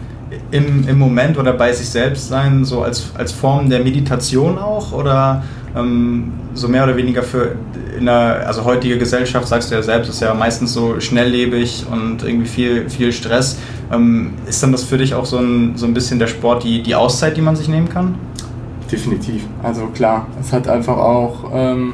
[0.51, 4.91] im, im Moment oder bei sich selbst sein, so als, als Form der Meditation auch
[4.91, 5.43] oder
[5.75, 7.55] ähm, so mehr oder weniger für
[7.97, 12.23] in der also heutige Gesellschaft, sagst du ja selbst, ist ja meistens so schnelllebig und
[12.23, 13.57] irgendwie viel, viel Stress.
[13.91, 16.83] Ähm, ist dann das für dich auch so ein, so ein bisschen der Sport, die,
[16.83, 18.15] die Auszeit, die man sich nehmen kann?
[18.91, 19.43] Definitiv.
[19.63, 21.93] Also klar, es hat einfach auch ähm,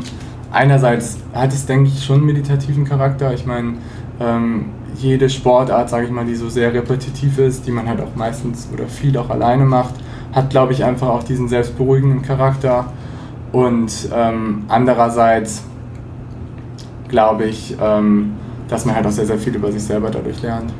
[0.52, 3.34] einerseits hat es, denke ich, schon meditativen Charakter.
[3.34, 3.76] Ich meine,
[4.20, 4.66] ähm,
[4.96, 8.70] jede Sportart, sage ich mal, die so sehr repetitiv ist, die man halt auch meistens
[8.74, 9.96] oder viel auch alleine macht,
[10.34, 12.86] hat, glaube ich, einfach auch diesen selbstberuhigenden Charakter.
[13.52, 15.64] Und ähm, andererseits
[17.08, 18.34] glaube ich, ähm,
[18.70, 20.72] dass man halt auch sehr, sehr viel über sich selber dadurch lernt.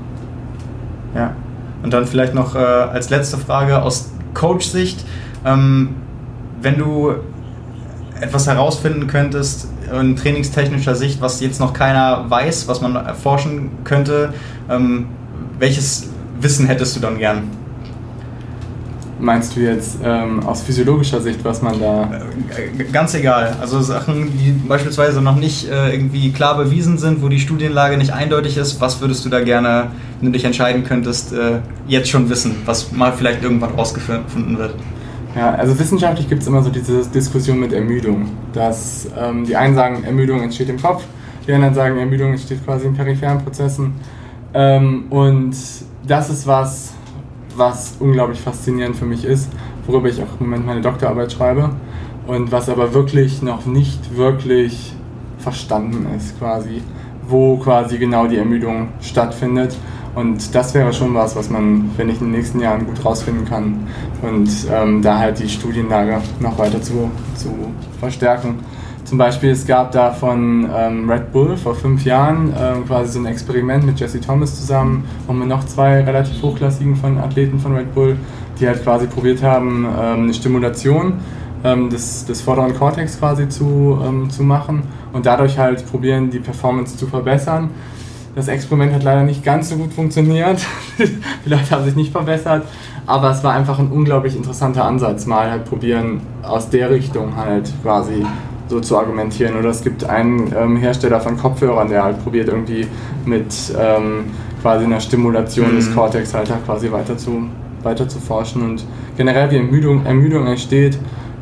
[1.14, 1.36] Ja.
[1.84, 5.06] Und dann vielleicht noch äh, als letzte Frage aus Coach-Sicht.
[5.46, 5.96] Ähm,
[6.62, 7.14] wenn du
[8.20, 9.68] etwas herausfinden könntest
[10.00, 14.34] in trainingstechnischer Sicht, was jetzt noch keiner weiß, was man erforschen könnte,
[14.70, 15.08] ähm,
[15.60, 17.44] welches Wissen hättest du dann gern?
[19.20, 22.10] Meinst du jetzt ähm, aus physiologischer Sicht, was man da.
[22.58, 23.56] Äh, ganz egal.
[23.62, 28.14] Also Sachen, die beispielsweise noch nicht äh, irgendwie klar bewiesen sind, wo die Studienlage nicht
[28.14, 32.32] eindeutig ist, was würdest du da gerne, wenn du dich entscheiden könntest, äh, jetzt schon
[32.32, 34.74] wissen, was mal vielleicht irgendwann rausgefunden wird?
[35.36, 38.30] Ja, also wissenschaftlich gibt es immer so diese Diskussion mit Ermüdung.
[38.54, 41.06] Dass ähm, die einen sagen, Ermüdung entsteht im Kopf,
[41.48, 43.94] die anderen sagen, Ermüdung entsteht quasi in peripheren Prozessen.
[44.54, 45.56] Ähm, und
[46.06, 46.94] das ist was,
[47.56, 49.50] was unglaublich faszinierend für mich ist,
[49.88, 51.70] worüber ich auch im Moment meine Doktorarbeit schreibe
[52.28, 54.94] und was aber wirklich noch nicht wirklich
[55.38, 56.82] verstanden ist quasi,
[57.28, 59.76] wo quasi genau die Ermüdung stattfindet
[60.16, 63.46] und das wäre schon was, was man, wenn ich in den nächsten Jahren gut rausfinden
[63.46, 63.88] kann
[64.22, 67.50] und ähm, da halt die Studienlage noch weiter zu, zu
[68.00, 68.60] verstärken.
[69.06, 73.20] Zum Beispiel, es gab da von ähm, Red Bull vor fünf Jahren ähm, quasi so
[73.20, 77.76] ein Experiment mit Jesse Thomas zusammen und mit noch zwei relativ hochklassigen von Athleten von
[77.76, 78.16] Red Bull,
[78.60, 81.16] die halt quasi probiert haben, ähm, eine Stimulation
[81.64, 84.84] ähm, des, des vorderen Cortex quasi zu, ähm, zu machen
[85.14, 87.70] und dadurch halt probieren, die Performance zu verbessern.
[88.34, 90.60] Das Experiment hat leider nicht ganz so gut funktioniert.
[90.98, 92.66] die Leute haben sich nicht verbessert.
[93.06, 97.70] Aber es war einfach ein unglaublich interessanter Ansatz, mal halt probieren, aus der Richtung halt
[97.82, 98.26] quasi
[98.70, 99.58] so zu argumentieren.
[99.58, 102.88] Oder es gibt einen ähm, Hersteller von Kopfhörern, der halt probiert, irgendwie
[103.26, 104.26] mit ähm,
[104.62, 105.76] quasi einer Stimulation mhm.
[105.76, 107.44] des Cortex halt quasi weiter zu,
[107.84, 108.62] weiter zu forschen.
[108.62, 108.86] Und
[109.18, 110.98] generell, wie Ermüdung, Ermüdung entsteht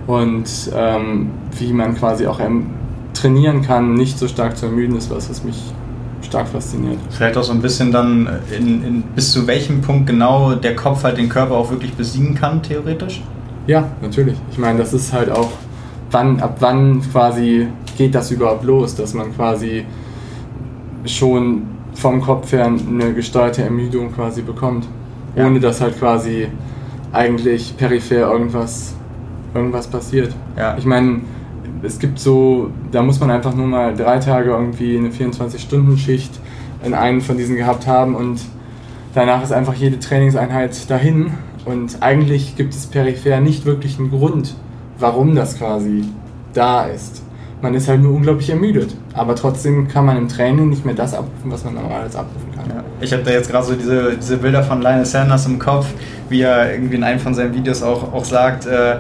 [0.08, 1.30] und ähm,
[1.60, 2.40] wie man quasi auch
[3.14, 5.72] trainieren kann, nicht so stark zu ermüden, ist was, was mich
[6.30, 7.00] stark fasziniert.
[7.10, 10.76] Vielleicht auch so ein bisschen dann, äh, in, in, bis zu welchem Punkt genau der
[10.76, 13.22] Kopf halt den Körper auch wirklich besiegen kann, theoretisch?
[13.68, 14.38] Ja, natürlich.
[14.52, 15.50] Ich meine, das ist halt auch,
[16.12, 17.68] wann, ab wann quasi
[17.98, 19.86] geht das überhaupt los, dass man quasi
[21.06, 21.64] schon
[21.94, 24.88] vom Kopf her eine gesteuerte Ermüdung quasi bekommt.
[25.36, 25.46] Ja.
[25.46, 26.48] Ohne dass halt quasi
[27.12, 28.94] eigentlich peripher irgendwas,
[29.54, 30.34] irgendwas passiert.
[30.58, 30.78] Ja.
[30.78, 31.22] Ich meine,
[31.82, 36.40] es gibt so, da muss man einfach nur mal drei Tage irgendwie eine 24-Stunden-Schicht
[36.84, 38.42] in einem von diesen gehabt haben und
[39.14, 41.32] danach ist einfach jede Trainingseinheit dahin
[41.66, 44.56] und eigentlich gibt es peripher nicht wirklich einen Grund,
[44.98, 46.04] warum das quasi
[46.54, 47.24] da ist.
[47.62, 51.14] Man ist halt nur unglaublich ermüdet, aber trotzdem kann man im Training nicht mehr das
[51.14, 52.70] abrufen, was man normalerweise abrufen kann.
[52.70, 52.84] Ja.
[53.02, 55.88] Ich habe da jetzt gerade so diese, diese Bilder von Lionel Sanders im Kopf,
[56.30, 59.00] wie er irgendwie in einem von seinen Videos auch, auch sagt, äh,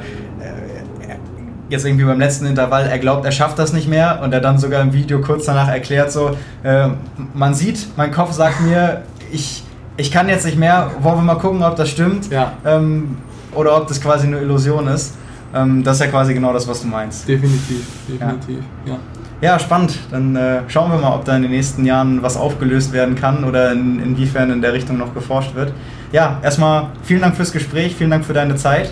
[1.69, 4.57] jetzt irgendwie beim letzten Intervall, er glaubt, er schafft das nicht mehr und er dann
[4.57, 6.31] sogar im Video kurz danach erklärt so,
[6.63, 6.89] äh,
[7.33, 9.63] man sieht, mein Kopf sagt mir, ich,
[9.97, 12.53] ich kann jetzt nicht mehr, wollen wir mal gucken, ob das stimmt ja.
[12.65, 13.17] ähm,
[13.53, 15.15] oder ob das quasi eine Illusion ist.
[15.53, 17.27] Ähm, das ist ja quasi genau das, was du meinst.
[17.27, 18.93] Definitiv, definitiv, ja.
[18.93, 18.99] ja.
[19.41, 19.97] Ja, spannend.
[20.11, 23.45] Dann äh, schauen wir mal, ob da in den nächsten Jahren was aufgelöst werden kann
[23.45, 25.71] oder in, inwiefern in der Richtung noch geforscht wird.
[26.11, 28.91] Ja, erstmal vielen Dank fürs Gespräch, vielen Dank für deine Zeit.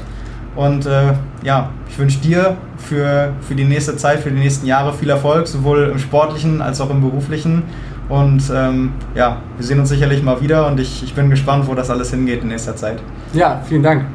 [0.58, 4.92] Und äh, ja, ich wünsche dir für, für die nächste Zeit, für die nächsten Jahre
[4.92, 7.62] viel Erfolg, sowohl im sportlichen als auch im beruflichen.
[8.10, 11.76] Und ähm, ja, wir sehen uns sicherlich mal wieder und ich, ich bin gespannt, wo
[11.76, 13.00] das alles hingeht in nächster Zeit.
[13.34, 14.06] Ja, vielen Dank.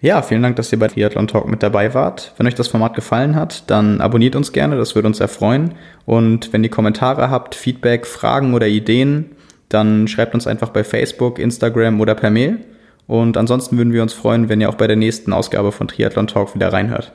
[0.00, 2.32] Ja, vielen Dank, dass ihr bei Triathlon Talk mit dabei wart.
[2.38, 5.74] Wenn euch das Format gefallen hat, dann abonniert uns gerne, das würde uns sehr freuen.
[6.06, 9.32] Und wenn ihr Kommentare habt, Feedback, Fragen oder Ideen,
[9.68, 12.60] dann schreibt uns einfach bei Facebook, Instagram oder per Mail.
[13.06, 16.26] Und ansonsten würden wir uns freuen, wenn ihr auch bei der nächsten Ausgabe von Triathlon
[16.26, 17.12] Talk wieder reinhört.